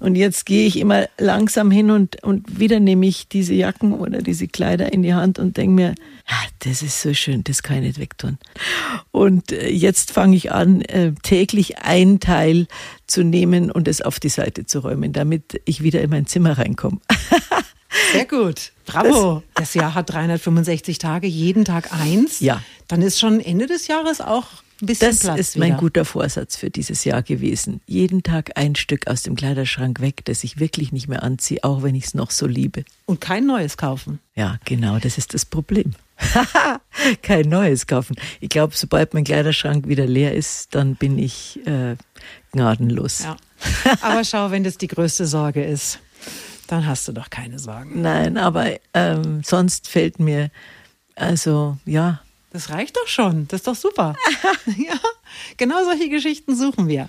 und 0.00 0.16
jetzt 0.16 0.46
gehe 0.46 0.66
ich 0.66 0.78
immer 0.78 1.08
langsam 1.18 1.70
hin 1.70 1.90
und, 1.90 2.22
und 2.22 2.58
wieder 2.58 2.80
nehme 2.80 3.06
ich 3.06 3.28
diese 3.28 3.54
Jacken 3.54 3.92
oder 3.92 4.22
diese 4.22 4.48
Kleider 4.48 4.92
in 4.92 5.02
die 5.02 5.14
Hand 5.14 5.38
und 5.38 5.56
denke 5.56 5.74
mir, 5.74 5.94
das 6.60 6.82
ist 6.82 7.02
so 7.02 7.12
schön, 7.14 7.44
das 7.44 7.62
kann 7.62 7.78
ich 7.78 7.82
nicht 7.82 7.98
wegtun. 7.98 8.38
Und 9.10 9.52
äh, 9.52 9.68
jetzt 9.68 10.12
fange 10.12 10.36
ich 10.36 10.52
an, 10.52 10.82
äh, 10.82 11.12
täglich 11.22 11.78
ein 11.78 12.20
Teil 12.20 12.66
zu 13.12 13.22
nehmen 13.22 13.70
und 13.70 13.86
es 13.88 14.00
auf 14.00 14.18
die 14.18 14.28
Seite 14.28 14.66
zu 14.66 14.80
räumen, 14.80 15.12
damit 15.12 15.60
ich 15.64 15.82
wieder 15.82 16.00
in 16.00 16.10
mein 16.10 16.26
Zimmer 16.26 16.58
reinkomme. 16.58 16.98
Sehr 18.12 18.24
gut. 18.24 18.72
Bravo. 18.86 19.42
Das, 19.54 19.72
das, 19.72 19.74
Jahr 19.74 19.94
hat 19.94 20.10
365 20.10 20.98
Tage, 20.98 21.26
jeden 21.26 21.64
Tag 21.64 21.92
eins. 21.92 22.40
Ja. 22.40 22.62
Dann 22.88 23.02
ist 23.02 23.20
schon 23.20 23.40
Ende 23.40 23.66
des 23.66 23.86
Jahres 23.86 24.20
auch 24.20 24.46
ein 24.80 24.86
bisschen 24.86 25.10
das 25.10 25.20
Platz. 25.20 25.36
Das 25.36 25.40
ist 25.40 25.56
wieder. 25.56 25.68
mein 25.68 25.76
guter 25.76 26.04
Vorsatz 26.04 26.56
für 26.56 26.70
dieses 26.70 27.04
Jahr 27.04 27.22
gewesen. 27.22 27.80
Jeden 27.86 28.22
Tag 28.22 28.52
ein 28.56 28.74
Stück 28.76 29.06
aus 29.06 29.22
dem 29.22 29.36
Kleiderschrank 29.36 30.00
weg, 30.00 30.24
das 30.24 30.42
ich 30.42 30.58
wirklich 30.58 30.90
nicht 30.92 31.08
mehr 31.08 31.22
anziehe, 31.22 31.62
auch 31.62 31.82
wenn 31.82 31.94
ich 31.94 32.04
es 32.04 32.14
noch 32.14 32.30
so 32.30 32.46
liebe. 32.46 32.84
Und 33.04 33.20
kein 33.20 33.46
neues 33.46 33.76
kaufen. 33.76 34.20
Ja, 34.34 34.58
genau, 34.64 34.98
das 34.98 35.18
ist 35.18 35.34
das 35.34 35.44
Problem. 35.44 35.92
kein 37.22 37.48
neues 37.48 37.86
kaufen. 37.86 38.16
Ich 38.40 38.48
glaube, 38.48 38.74
sobald 38.76 39.14
mein 39.14 39.24
Kleiderschrank 39.24 39.88
wieder 39.88 40.06
leer 40.06 40.34
ist, 40.34 40.74
dann 40.74 40.94
bin 40.94 41.18
ich 41.18 41.60
äh, 41.66 41.96
gnadenlos. 42.52 43.20
Ja. 43.20 43.36
Aber 44.00 44.24
schau, 44.24 44.50
wenn 44.50 44.64
das 44.64 44.78
die 44.78 44.88
größte 44.88 45.26
Sorge 45.26 45.64
ist, 45.64 45.98
dann 46.66 46.86
hast 46.86 47.06
du 47.08 47.12
doch 47.12 47.30
keine 47.30 47.58
Sorgen. 47.58 48.00
Nein, 48.02 48.38
aber 48.38 48.66
ähm, 48.94 49.42
sonst 49.44 49.88
fällt 49.88 50.18
mir, 50.18 50.50
also 51.16 51.76
ja. 51.84 52.20
Das 52.50 52.70
reicht 52.70 52.96
doch 52.96 53.06
schon, 53.06 53.48
das 53.48 53.60
ist 53.60 53.66
doch 53.66 53.74
super. 53.74 54.14
ja, 54.66 54.94
genau 55.56 55.84
solche 55.84 56.08
Geschichten 56.08 56.54
suchen 56.54 56.88
wir. 56.88 57.08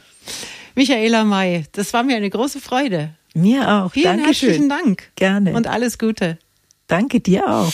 Michaela 0.75 1.23
May, 1.23 1.65
das 1.73 1.93
war 1.93 2.03
mir 2.03 2.15
eine 2.15 2.29
große 2.29 2.59
Freude. 2.59 3.13
Mir 3.33 3.69
auch. 3.69 3.91
Vielen 3.91 4.17
Dankeschön. 4.17 4.49
herzlichen 4.49 4.69
Dank. 4.69 5.11
Gerne. 5.15 5.53
Und 5.53 5.67
alles 5.67 5.97
Gute. 5.97 6.37
Danke 6.87 7.19
dir 7.19 7.47
auch. 7.47 7.73